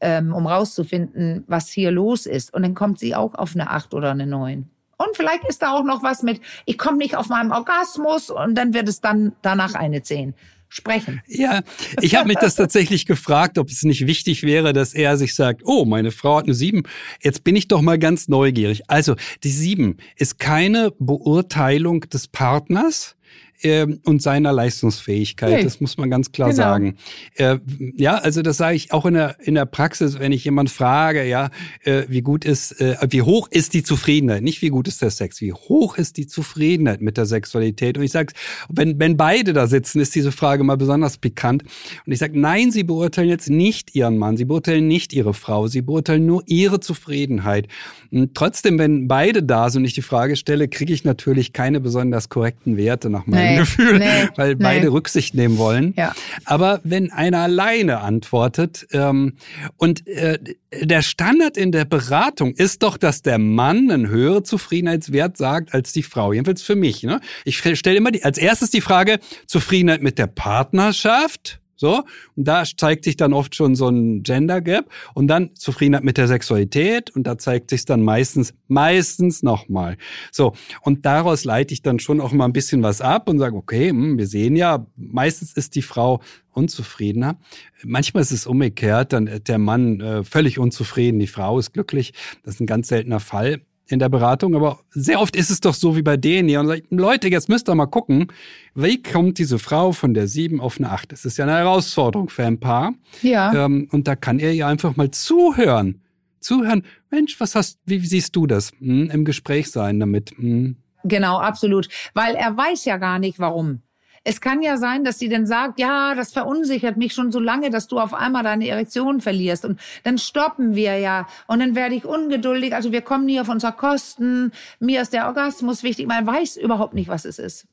ähm, 0.00 0.34
um 0.34 0.48
rauszufinden, 0.48 1.44
was 1.46 1.68
hier 1.68 1.92
los 1.92 2.26
ist. 2.26 2.52
Und 2.52 2.62
dann 2.62 2.74
kommt 2.74 2.98
sie 2.98 3.14
auch 3.14 3.36
auf 3.36 3.54
eine 3.54 3.70
Acht 3.70 3.94
oder 3.94 4.10
eine 4.10 4.26
Neun. 4.26 4.68
Und 4.96 5.16
vielleicht 5.16 5.44
ist 5.44 5.62
da 5.62 5.70
auch 5.74 5.84
noch 5.84 6.02
was 6.02 6.24
mit, 6.24 6.40
ich 6.66 6.76
komme 6.76 6.98
nicht 6.98 7.16
auf 7.16 7.28
meinem 7.28 7.52
Orgasmus 7.52 8.30
und 8.30 8.56
dann 8.56 8.74
wird 8.74 8.88
es 8.88 9.00
dann 9.00 9.36
danach 9.42 9.74
eine 9.74 10.02
Zehn 10.02 10.34
sprechen. 10.68 11.22
Ja, 11.26 11.62
ich 12.00 12.14
habe 12.14 12.28
mich 12.28 12.38
das 12.38 12.54
tatsächlich 12.54 13.06
gefragt, 13.06 13.58
ob 13.58 13.68
es 13.68 13.82
nicht 13.82 14.06
wichtig 14.06 14.42
wäre, 14.42 14.72
dass 14.72 14.94
er 14.94 15.16
sich 15.16 15.34
sagt, 15.34 15.62
oh, 15.64 15.84
meine 15.84 16.10
Frau 16.10 16.36
hat 16.36 16.44
eine 16.44 16.54
sieben, 16.54 16.82
jetzt 17.22 17.44
bin 17.44 17.56
ich 17.56 17.68
doch 17.68 17.82
mal 17.82 17.98
ganz 17.98 18.28
neugierig. 18.28 18.82
Also 18.88 19.16
die 19.44 19.50
sieben 19.50 19.96
ist 20.16 20.38
keine 20.38 20.92
Beurteilung 20.98 22.00
des 22.08 22.28
Partners, 22.28 23.16
äh, 23.62 23.86
und 24.04 24.22
seiner 24.22 24.52
Leistungsfähigkeit. 24.52 25.50
Nee. 25.50 25.64
Das 25.64 25.80
muss 25.80 25.96
man 25.96 26.10
ganz 26.10 26.32
klar 26.32 26.50
genau. 26.50 26.62
sagen. 26.62 26.96
Äh, 27.34 27.58
ja, 27.96 28.16
also 28.16 28.42
das 28.42 28.56
sage 28.56 28.76
ich 28.76 28.92
auch 28.92 29.06
in 29.06 29.14
der, 29.14 29.36
in 29.40 29.54
der 29.54 29.66
Praxis, 29.66 30.18
wenn 30.18 30.32
ich 30.32 30.44
jemand 30.44 30.70
frage, 30.70 31.24
ja, 31.24 31.50
äh, 31.82 32.04
wie 32.08 32.22
gut 32.22 32.44
ist, 32.44 32.80
äh, 32.80 32.96
wie 33.10 33.22
hoch 33.22 33.48
ist 33.50 33.74
die 33.74 33.82
Zufriedenheit? 33.82 34.42
Nicht 34.42 34.62
wie 34.62 34.68
gut 34.68 34.88
ist 34.88 35.02
der 35.02 35.10
Sex, 35.10 35.40
wie 35.40 35.52
hoch 35.52 35.96
ist 35.98 36.16
die 36.16 36.26
Zufriedenheit 36.26 37.00
mit 37.00 37.16
der 37.16 37.26
Sexualität? 37.26 37.98
Und 37.98 38.04
ich 38.04 38.12
sage, 38.12 38.32
wenn, 38.68 38.98
wenn 38.98 39.16
beide 39.16 39.52
da 39.52 39.66
sitzen, 39.66 40.00
ist 40.00 40.14
diese 40.14 40.32
Frage 40.32 40.64
mal 40.64 40.76
besonders 40.76 41.18
pikant. 41.18 41.62
Und 42.06 42.12
ich 42.12 42.18
sage, 42.18 42.38
nein, 42.38 42.70
sie 42.70 42.84
beurteilen 42.84 43.28
jetzt 43.28 43.50
nicht 43.50 43.94
ihren 43.94 44.18
Mann, 44.18 44.36
sie 44.36 44.44
beurteilen 44.44 44.86
nicht 44.86 45.12
ihre 45.12 45.34
Frau, 45.34 45.66
sie 45.66 45.82
beurteilen 45.82 46.26
nur 46.26 46.42
ihre 46.46 46.80
Zufriedenheit. 46.80 47.68
Und 48.10 48.34
trotzdem, 48.34 48.78
wenn 48.78 49.08
beide 49.08 49.42
da 49.42 49.70
sind 49.70 49.82
und 49.82 49.84
ich 49.86 49.94
die 49.94 50.02
Frage 50.02 50.36
stelle, 50.36 50.68
kriege 50.68 50.92
ich 50.92 51.04
natürlich 51.04 51.52
keine 51.52 51.80
besonders 51.80 52.28
korrekten 52.28 52.76
Werte 52.76 53.10
nach 53.10 53.26
meinem 53.26 53.47
nee, 53.50 53.58
Gefühl, 53.58 53.98
nee, 53.98 54.28
weil 54.36 54.50
nee. 54.50 54.62
beide 54.62 54.92
Rücksicht 54.92 55.34
nehmen 55.34 55.58
wollen. 55.58 55.94
Ja. 55.96 56.14
Aber 56.44 56.80
wenn 56.84 57.12
einer 57.12 57.38
alleine 57.38 58.00
antwortet 58.00 58.86
ähm, 58.92 59.34
und 59.76 60.06
äh, 60.06 60.38
der 60.72 61.02
Standard 61.02 61.56
in 61.56 61.72
der 61.72 61.84
Beratung 61.84 62.54
ist 62.54 62.82
doch, 62.82 62.96
dass 62.96 63.22
der 63.22 63.38
Mann 63.38 63.90
einen 63.90 64.08
höheren 64.08 64.44
Zufriedenheitswert 64.44 65.36
sagt 65.36 65.74
als 65.74 65.92
die 65.92 66.02
Frau. 66.02 66.32
Jedenfalls 66.32 66.62
für 66.62 66.76
mich. 66.76 67.02
Ne? 67.02 67.20
Ich 67.44 67.58
stelle 67.58 67.96
immer 67.96 68.10
die, 68.10 68.24
als 68.24 68.38
erstes 68.38 68.70
die 68.70 68.80
Frage 68.80 69.18
Zufriedenheit 69.46 70.02
mit 70.02 70.18
der 70.18 70.26
Partnerschaft 70.26 71.60
so, 71.78 72.02
und 72.34 72.48
da 72.48 72.64
zeigt 72.64 73.04
sich 73.04 73.16
dann 73.16 73.32
oft 73.32 73.54
schon 73.54 73.76
so 73.76 73.88
ein 73.88 74.24
Gender 74.24 74.60
Gap 74.60 74.90
und 75.14 75.28
dann 75.28 75.54
Zufriedenheit 75.54 76.02
mit 76.02 76.18
der 76.18 76.26
Sexualität 76.26 77.10
und 77.10 77.24
da 77.24 77.38
zeigt 77.38 77.70
sich 77.70 77.84
dann 77.84 78.02
meistens, 78.02 78.52
meistens 78.66 79.44
nochmal. 79.44 79.96
So, 80.32 80.54
und 80.82 81.06
daraus 81.06 81.44
leite 81.44 81.72
ich 81.72 81.82
dann 81.82 82.00
schon 82.00 82.20
auch 82.20 82.32
mal 82.32 82.46
ein 82.46 82.52
bisschen 82.52 82.82
was 82.82 83.00
ab 83.00 83.28
und 83.28 83.38
sage, 83.38 83.54
okay, 83.54 83.90
hm, 83.90 84.18
wir 84.18 84.26
sehen 84.26 84.56
ja, 84.56 84.86
meistens 84.96 85.52
ist 85.52 85.76
die 85.76 85.82
Frau 85.82 86.20
unzufriedener. 86.50 87.38
Manchmal 87.84 88.22
ist 88.22 88.32
es 88.32 88.48
umgekehrt, 88.48 89.12
dann 89.12 89.30
der 89.46 89.58
Mann 89.58 90.00
äh, 90.00 90.24
völlig 90.24 90.58
unzufrieden, 90.58 91.20
die 91.20 91.28
Frau 91.28 91.60
ist 91.60 91.72
glücklich. 91.72 92.12
Das 92.42 92.54
ist 92.54 92.60
ein 92.60 92.66
ganz 92.66 92.88
seltener 92.88 93.20
Fall 93.20 93.60
in 93.88 93.98
der 93.98 94.08
Beratung, 94.08 94.54
aber 94.54 94.80
sehr 94.90 95.20
oft 95.20 95.34
ist 95.34 95.50
es 95.50 95.60
doch 95.60 95.74
so 95.74 95.96
wie 95.96 96.02
bei 96.02 96.16
denen 96.16 96.48
hier 96.48 96.60
und 96.60 96.66
sagt, 96.66 96.84
Leute, 96.90 97.28
jetzt 97.28 97.48
müsst 97.48 97.68
ihr 97.68 97.74
mal 97.74 97.86
gucken, 97.86 98.28
wie 98.74 99.02
kommt 99.02 99.38
diese 99.38 99.58
Frau 99.58 99.92
von 99.92 100.14
der 100.14 100.28
sieben 100.28 100.60
auf 100.60 100.78
eine 100.78 100.90
acht? 100.90 101.12
Das 101.12 101.24
ist 101.24 101.38
ja 101.38 101.44
eine 101.44 101.54
Herausforderung 101.56 102.28
für 102.28 102.44
ein 102.44 102.60
Paar. 102.60 102.94
Ja. 103.22 103.64
Ähm, 103.64 103.88
und 103.90 104.06
da 104.06 104.16
kann 104.16 104.38
er 104.38 104.52
ihr 104.52 104.66
einfach 104.66 104.96
mal 104.96 105.10
zuhören. 105.10 106.02
Zuhören. 106.40 106.82
Mensch, 107.10 107.40
was 107.40 107.54
hast, 107.54 107.78
wie 107.84 107.98
siehst 107.98 108.36
du 108.36 108.46
das? 108.46 108.72
Hm, 108.78 109.10
Im 109.10 109.24
Gespräch 109.24 109.70
sein 109.70 109.98
damit. 109.98 110.30
Hm. 110.36 110.76
Genau, 111.04 111.38
absolut. 111.38 111.88
Weil 112.14 112.34
er 112.34 112.56
weiß 112.56 112.84
ja 112.84 112.98
gar 112.98 113.18
nicht, 113.18 113.38
warum. 113.38 113.82
Es 114.30 114.42
kann 114.42 114.60
ja 114.60 114.76
sein, 114.76 115.04
dass 115.04 115.18
sie 115.18 115.30
dann 115.30 115.46
sagt, 115.46 115.80
ja, 115.80 116.14
das 116.14 116.34
verunsichert 116.34 116.98
mich 116.98 117.14
schon 117.14 117.32
so 117.32 117.40
lange, 117.40 117.70
dass 117.70 117.88
du 117.88 117.98
auf 117.98 118.12
einmal 118.12 118.42
deine 118.42 118.68
Erektion 118.68 119.22
verlierst. 119.22 119.64
Und 119.64 119.80
dann 120.04 120.18
stoppen 120.18 120.74
wir 120.74 120.98
ja. 120.98 121.26
Und 121.46 121.60
dann 121.60 121.74
werde 121.74 121.94
ich 121.94 122.04
ungeduldig. 122.04 122.74
Also 122.74 122.92
wir 122.92 123.00
kommen 123.00 123.24
nie 123.24 123.40
auf 123.40 123.48
unser 123.48 123.72
Kosten. 123.72 124.52
Mir 124.80 125.00
ist 125.00 125.14
der 125.14 125.28
Orgasmus 125.28 125.82
wichtig. 125.82 126.06
Man 126.06 126.26
weiß 126.26 126.58
überhaupt 126.58 126.92
nicht, 126.92 127.08
was 127.08 127.24
es 127.24 127.38
ist. 127.38 127.66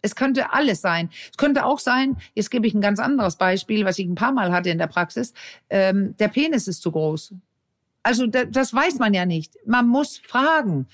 Es 0.00 0.14
könnte 0.14 0.52
alles 0.52 0.80
sein. 0.80 1.10
Es 1.32 1.36
könnte 1.36 1.64
auch 1.64 1.80
sein, 1.80 2.18
jetzt 2.34 2.52
gebe 2.52 2.68
ich 2.68 2.74
ein 2.74 2.80
ganz 2.80 3.00
anderes 3.00 3.34
Beispiel, 3.34 3.84
was 3.84 3.98
ich 3.98 4.06
ein 4.06 4.14
paar 4.14 4.30
Mal 4.30 4.52
hatte 4.52 4.70
in 4.70 4.78
der 4.78 4.86
Praxis. 4.86 5.34
Ähm, 5.70 6.14
der 6.18 6.28
Penis 6.28 6.68
ist 6.68 6.82
zu 6.82 6.92
groß. 6.92 7.34
Also 8.02 8.26
das 8.26 8.72
weiß 8.72 8.98
man 8.98 9.12
ja 9.12 9.26
nicht. 9.26 9.54
Man 9.66 9.86
muss 9.86 10.18
fragen. 10.18 10.86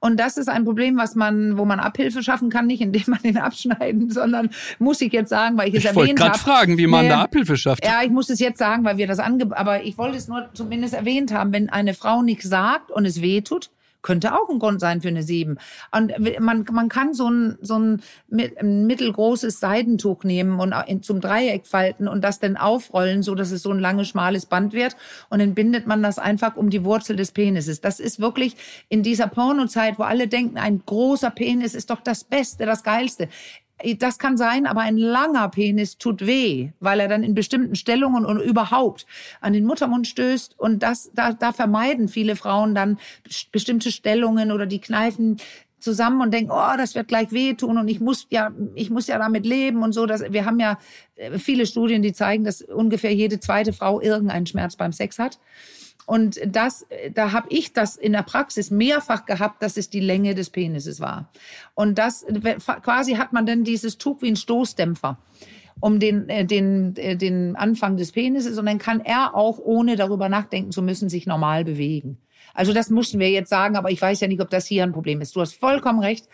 Und 0.00 0.18
das 0.18 0.36
ist 0.38 0.48
ein 0.48 0.64
Problem, 0.64 0.96
was 0.96 1.14
man, 1.14 1.58
wo 1.58 1.64
man 1.64 1.78
Abhilfe 1.78 2.22
schaffen 2.22 2.48
kann, 2.48 2.66
nicht 2.66 2.80
indem 2.80 3.04
man 3.06 3.20
den 3.22 3.36
abschneiden, 3.38 4.10
sondern 4.10 4.50
muss 4.78 5.00
ich 5.00 5.12
jetzt 5.12 5.28
sagen, 5.28 5.58
weil 5.58 5.68
ich 5.68 5.74
es 5.74 5.80
ich 5.80 5.86
erwähnt 5.86 5.98
habe. 5.98 6.12
Ich 6.12 6.20
wollte 6.20 6.30
gerade 6.30 6.38
fragen, 6.38 6.78
wie 6.78 6.86
man 6.86 7.04
nee, 7.04 7.10
da 7.10 7.22
Abhilfe 7.22 7.56
schafft. 7.56 7.84
Ja, 7.84 8.02
ich 8.02 8.10
muss 8.10 8.30
es 8.30 8.40
jetzt 8.40 8.58
sagen, 8.58 8.84
weil 8.84 8.96
wir 8.96 9.06
das 9.06 9.18
ange, 9.18 9.48
aber 9.50 9.82
ich 9.82 9.98
wollte 9.98 10.16
es 10.16 10.26
nur 10.26 10.48
zumindest 10.54 10.94
erwähnt 10.94 11.32
haben, 11.32 11.52
wenn 11.52 11.68
eine 11.68 11.92
Frau 11.92 12.22
nichts 12.22 12.48
sagt 12.48 12.90
und 12.90 13.04
es 13.04 13.20
weh 13.20 13.42
tut, 13.42 13.70
könnte 14.04 14.34
auch 14.34 14.48
ein 14.48 14.60
Grund 14.60 14.80
sein 14.80 15.00
für 15.00 15.08
eine 15.08 15.24
7. 15.24 15.58
Und 15.90 16.12
man, 16.38 16.64
man 16.70 16.88
kann 16.88 17.14
so 17.14 17.28
ein, 17.28 17.58
so 17.60 17.78
ein, 17.78 18.02
mittelgroßes 18.28 19.58
Seidentuch 19.58 20.22
nehmen 20.22 20.60
und 20.60 21.04
zum 21.04 21.20
Dreieck 21.20 21.66
falten 21.66 22.06
und 22.06 22.22
das 22.22 22.38
dann 22.38 22.56
aufrollen, 22.56 23.22
so 23.22 23.34
dass 23.34 23.50
es 23.50 23.62
so 23.62 23.72
ein 23.72 23.80
langes, 23.80 24.08
schmales 24.08 24.46
Band 24.46 24.72
wird. 24.74 24.94
Und 25.30 25.40
dann 25.40 25.54
bindet 25.54 25.86
man 25.86 26.02
das 26.02 26.18
einfach 26.18 26.56
um 26.56 26.70
die 26.70 26.84
Wurzel 26.84 27.16
des 27.16 27.32
Penises. 27.32 27.80
Das 27.80 27.98
ist 27.98 28.20
wirklich 28.20 28.56
in 28.88 29.02
dieser 29.02 29.26
Pornozeit, 29.26 29.98
wo 29.98 30.02
alle 30.02 30.28
denken, 30.28 30.58
ein 30.58 30.82
großer 30.84 31.30
Penis 31.30 31.74
ist 31.74 31.90
doch 31.90 32.02
das 32.02 32.24
Beste, 32.24 32.66
das 32.66 32.84
Geilste. 32.84 33.28
Das 33.98 34.18
kann 34.18 34.36
sein, 34.36 34.66
aber 34.66 34.80
ein 34.80 34.96
langer 34.96 35.48
Penis 35.48 35.98
tut 35.98 36.26
weh, 36.26 36.70
weil 36.80 37.00
er 37.00 37.08
dann 37.08 37.22
in 37.22 37.34
bestimmten 37.34 37.74
Stellungen 37.74 38.24
und 38.24 38.40
überhaupt 38.40 39.06
an 39.40 39.52
den 39.52 39.64
Muttermund 39.64 40.06
stößt. 40.06 40.58
Und 40.58 40.82
das, 40.82 41.10
da, 41.14 41.32
da 41.32 41.52
vermeiden 41.52 42.08
viele 42.08 42.36
Frauen 42.36 42.74
dann 42.74 42.98
bestimmte 43.52 43.90
Stellungen 43.90 44.52
oder 44.52 44.66
die 44.66 44.80
kneifen 44.80 45.36
zusammen 45.84 46.22
und 46.22 46.32
denken, 46.32 46.50
oh, 46.50 46.76
das 46.76 46.94
wird 46.94 47.08
gleich 47.08 47.30
wehtun 47.30 47.76
und 47.76 47.88
ich 47.88 48.00
muss 48.00 48.26
ja, 48.30 48.50
ich 48.74 48.88
muss 48.88 49.06
ja 49.06 49.18
damit 49.18 49.44
leben 49.44 49.82
und 49.82 49.92
so. 49.92 50.06
Dass, 50.06 50.32
wir 50.32 50.46
haben 50.46 50.58
ja 50.58 50.78
äh, 51.16 51.38
viele 51.38 51.66
Studien, 51.66 52.02
die 52.02 52.14
zeigen, 52.14 52.42
dass 52.42 52.62
ungefähr 52.62 53.14
jede 53.14 53.38
zweite 53.38 53.72
Frau 53.72 54.00
irgendeinen 54.00 54.46
Schmerz 54.46 54.76
beim 54.76 54.92
Sex 54.92 55.18
hat. 55.18 55.38
Und 56.06 56.38
das, 56.46 56.86
da 57.14 57.32
habe 57.32 57.46
ich 57.50 57.72
das 57.72 57.96
in 57.96 58.12
der 58.12 58.22
Praxis 58.22 58.70
mehrfach 58.70 59.24
gehabt, 59.24 59.62
dass 59.62 59.76
es 59.76 59.88
die 59.88 60.00
Länge 60.00 60.34
des 60.34 60.50
Penises 60.50 61.00
war. 61.00 61.30
Und 61.74 61.98
das 61.98 62.26
quasi 62.82 63.14
hat 63.14 63.32
man 63.32 63.46
dann 63.46 63.64
dieses 63.64 63.96
Tuch 63.96 64.20
wie 64.20 64.28
ein 64.28 64.36
Stoßdämpfer 64.36 65.18
um 65.80 65.98
den, 65.98 66.28
äh, 66.28 66.44
den, 66.44 66.96
äh, 66.96 67.16
den 67.16 67.56
Anfang 67.56 67.96
des 67.96 68.12
Penises 68.12 68.58
und 68.58 68.66
dann 68.66 68.78
kann 68.78 69.00
er 69.00 69.34
auch, 69.34 69.58
ohne 69.58 69.96
darüber 69.96 70.28
nachdenken 70.28 70.72
zu 70.72 70.82
müssen, 70.82 71.08
sich 71.08 71.26
normal 71.26 71.64
bewegen. 71.64 72.18
Also 72.54 72.72
das 72.72 72.90
mussten 72.90 73.18
wir 73.18 73.30
jetzt 73.30 73.50
sagen, 73.50 73.76
aber 73.76 73.90
ich 73.90 74.00
weiß 74.00 74.20
ja 74.20 74.28
nicht, 74.28 74.40
ob 74.40 74.50
das 74.50 74.66
hier 74.66 74.84
ein 74.84 74.92
Problem 74.92 75.20
ist. 75.20 75.34
Du 75.34 75.40
hast 75.40 75.54
vollkommen 75.54 76.00
recht. 76.00 76.28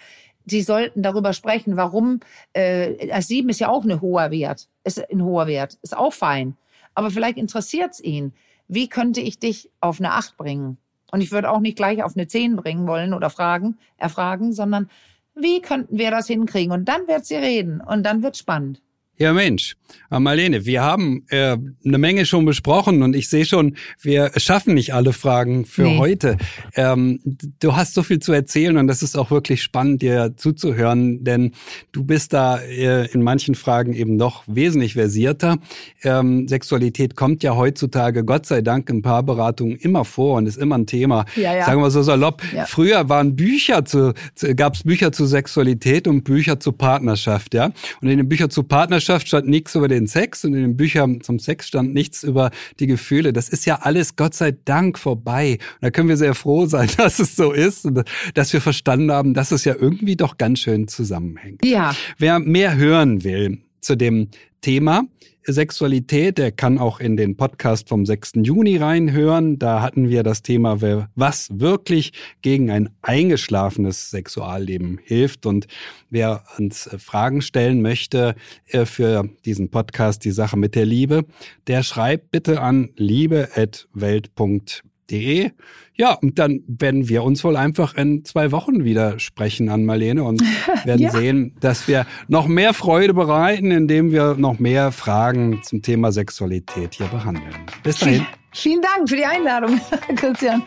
Sie 0.47 0.63
sollten 0.63 1.03
darüber 1.03 1.33
sprechen, 1.33 1.77
warum 1.77 2.21
äh, 2.53 3.21
sieben 3.23 3.49
ist 3.49 3.61
ja 3.61 3.69
auch 3.69 3.85
ein 3.85 4.01
hoher 4.01 4.31
Wert, 4.31 4.69
ist 4.85 5.11
ein 5.11 5.23
hoher 5.23 5.47
Wert, 5.47 5.79
ist 5.83 5.97
auch 5.97 6.13
fein. 6.13 6.57
Aber 6.95 7.11
vielleicht 7.11 7.37
interessiert 7.37 7.93
es 7.93 8.01
ihn 8.01 8.33
wie 8.71 8.89
könnte 8.89 9.21
ich 9.21 9.39
dich 9.39 9.71
auf 9.81 9.99
eine 9.99 10.13
Acht 10.13 10.37
bringen? 10.37 10.79
Und 11.11 11.21
ich 11.21 11.33
würde 11.33 11.51
auch 11.51 11.59
nicht 11.59 11.77
gleich 11.77 12.05
auf 12.05 12.17
eine 12.17 12.29
10 12.29 12.55
bringen 12.55 12.87
wollen 12.87 13.15
oder 13.15 13.29
fragen, 13.29 13.79
erfragen, 13.97 14.53
sondern 14.53 14.89
wie 15.35 15.61
könnten 15.61 15.99
wir 15.99 16.11
das 16.13 16.29
hinkriegen? 16.29 16.73
Und 16.73 16.85
dann 16.85 17.09
wird 17.09 17.27
sie 17.27 17.35
reden 17.35 17.81
und 17.81 18.05
dann 18.05 18.23
wird 18.23 18.37
spannend. 18.37 18.81
Ja, 19.21 19.35
Mensch, 19.35 19.77
Marlene, 20.09 20.65
wir 20.65 20.83
haben 20.83 21.27
äh, 21.29 21.59
eine 21.85 21.99
Menge 21.99 22.25
schon 22.25 22.47
besprochen 22.47 23.03
und 23.03 23.15
ich 23.15 23.29
sehe 23.29 23.45
schon, 23.45 23.77
wir 24.01 24.33
schaffen 24.39 24.73
nicht 24.73 24.95
alle 24.95 25.13
Fragen 25.13 25.67
für 25.67 25.83
nee. 25.83 25.99
heute. 25.99 26.39
Ähm, 26.75 27.21
du 27.61 27.77
hast 27.77 27.93
so 27.93 28.03
viel 28.03 28.19
zu 28.19 28.33
erzählen 28.33 28.79
und 28.79 28.87
das 28.87 29.03
ist 29.03 29.19
auch 29.19 29.31
wirklich 29.31 29.63
spannend, 29.63 30.01
dir 30.01 30.33
zuzuhören, 30.39 31.23
denn 31.23 31.53
du 31.93 32.03
bist 32.03 32.33
da 32.33 32.57
äh, 32.61 33.13
in 33.13 33.23
manchen 33.23 33.55
Fragen 33.55 33.93
eben 33.93 34.17
noch 34.17 34.43
wesentlich 34.47 34.95
versierter. 34.95 35.59
Ähm, 36.03 36.49
Sexualität 36.49 37.15
kommt 37.15 37.43
ja 37.43 37.55
heutzutage, 37.55 38.25
Gott 38.25 38.47
sei 38.47 38.63
Dank, 38.63 38.89
in 38.89 39.03
Paarberatungen 39.03 39.77
immer 39.77 40.07
vor 40.07 40.39
und 40.39 40.47
ist 40.47 40.57
immer 40.57 40.79
ein 40.79 40.87
Thema. 40.87 41.27
Ja, 41.37 41.55
ja. 41.55 41.67
Sagen 41.67 41.83
wir 41.83 41.91
so 41.91 42.01
salopp. 42.01 42.43
Ja. 42.55 42.65
Früher 42.65 43.11
waren 43.11 43.37
Bücher 43.37 43.85
zu, 43.85 44.15
zu 44.35 44.55
gab 44.55 44.77
es 44.77 44.83
Bücher 44.83 45.13
zu 45.13 45.27
Sexualität 45.27 46.09
und 46.09 46.25
Bücher 46.25 46.59
zu 46.59 46.73
Partnerschaft, 46.73 47.53
ja. 47.53 47.67
Und 48.01 48.09
in 48.09 48.17
den 48.17 48.27
Büchern 48.27 48.49
zu 48.49 48.63
Partnerschaft 48.63 49.10
Wissenschaft 49.11 49.27
stand 49.27 49.49
nichts 49.49 49.75
über 49.75 49.89
den 49.89 50.07
Sex 50.07 50.45
und 50.45 50.55
in 50.55 50.63
den 50.63 50.77
Büchern 50.77 51.21
zum 51.21 51.41
Sex 51.41 51.67
stand 51.67 51.93
nichts 51.93 52.23
über 52.23 52.53
die 52.79 52.87
Gefühle. 52.87 53.33
Das 53.33 53.49
ist 53.49 53.67
ja 53.67 53.81
alles 53.83 54.15
Gott 54.15 54.35
sei 54.35 54.53
Dank 54.53 55.01
vorbei. 55.01 55.55
Und 55.55 55.83
da 55.83 55.91
können 55.91 56.09
wir 56.09 56.17
sehr 56.17 56.37
froh 56.37 56.67
sein, 56.67 56.89
dass 56.97 57.19
es 57.19 57.35
so 57.35 57.51
ist 57.51 57.85
und 57.85 58.05
dass 58.35 58.53
wir 58.53 58.61
verstanden 58.61 59.11
haben, 59.11 59.35
dass 59.35 59.51
es 59.51 59.65
ja 59.65 59.75
irgendwie 59.75 60.15
doch 60.15 60.39
ganz 60.39 60.61
schön 60.61 60.87
zusammenhängt. 60.87 61.65
Ja. 61.65 61.93
Wer 62.19 62.39
mehr 62.39 62.77
hören 62.77 63.25
will 63.25 63.59
zu 63.81 63.97
dem 63.97 64.29
Thema, 64.61 65.03
Sexualität, 65.53 66.39
der 66.39 66.53
kann 66.53 66.79
auch 66.79 67.01
in 67.01 67.17
den 67.17 67.37
Podcast 67.37 67.89
vom 67.89 68.07
6. 68.07 68.33
Juni 68.43 68.77
reinhören. 68.77 69.59
Da 69.59 69.83
hatten 69.83 70.09
wir 70.09 70.23
das 70.23 70.43
Thema, 70.43 70.81
was 71.15 71.49
wirklich 71.53 72.13
gegen 72.43 72.71
ein 72.71 72.91
eingeschlafenes 73.03 74.11
Sexualleben 74.11 74.99
hilft. 75.03 75.47
Und 75.47 75.67
wer 76.11 76.45
uns 76.59 76.87
äh, 76.87 76.99
Fragen 76.99 77.43
stellen 77.43 77.83
möchte 77.83 78.35
äh, 78.67 78.85
für 78.85 79.29
diesen 79.45 79.71
Podcast, 79.71 80.25
die 80.25 80.33
Sache 80.33 80.57
mit 80.57 80.75
der 80.75 80.87
Liebe, 80.87 81.25
der 81.67 81.83
schreibt 81.83 82.31
bitte 82.31 82.61
an 82.61 82.91
liebe.welt.de 82.97 84.90
www.ftf.de. 85.11 85.51
Ja, 85.95 86.15
und 86.15 86.39
dann 86.39 86.63
werden 86.67 87.09
wir 87.09 87.23
uns 87.25 87.45
wohl 87.45 87.57
einfach 87.57 87.95
in 87.95 88.25
zwei 88.25 88.53
Wochen 88.53 88.85
wieder 88.85 89.19
sprechen 89.19 89.69
an 89.69 89.85
Marlene 89.85 90.25
und 90.25 90.43
werden 90.85 91.03
ja. 91.03 91.11
sehen, 91.11 91.55
dass 91.61 91.89
wir 91.89 92.07
noch 92.29 92.47
mehr 92.47 92.73
Freude 92.73 93.13
bereiten, 93.13 93.71
indem 93.71 94.13
wir 94.13 94.35
noch 94.35 94.59
mehr 94.59 94.93
Fragen 94.93 95.61
zum 95.63 95.83
Thema 95.83 96.13
Sexualität 96.13 96.95
hier 96.95 97.09
behandeln. 97.09 97.55
Bis 97.83 97.99
dahin. 97.99 98.27
Vielen 98.53 98.83
Dank 98.83 99.09
für 99.09 99.17
die 99.17 99.27
Einladung, 99.27 99.79
Christian. 100.17 100.63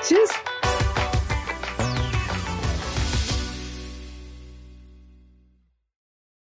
Tschüss. 0.00 0.30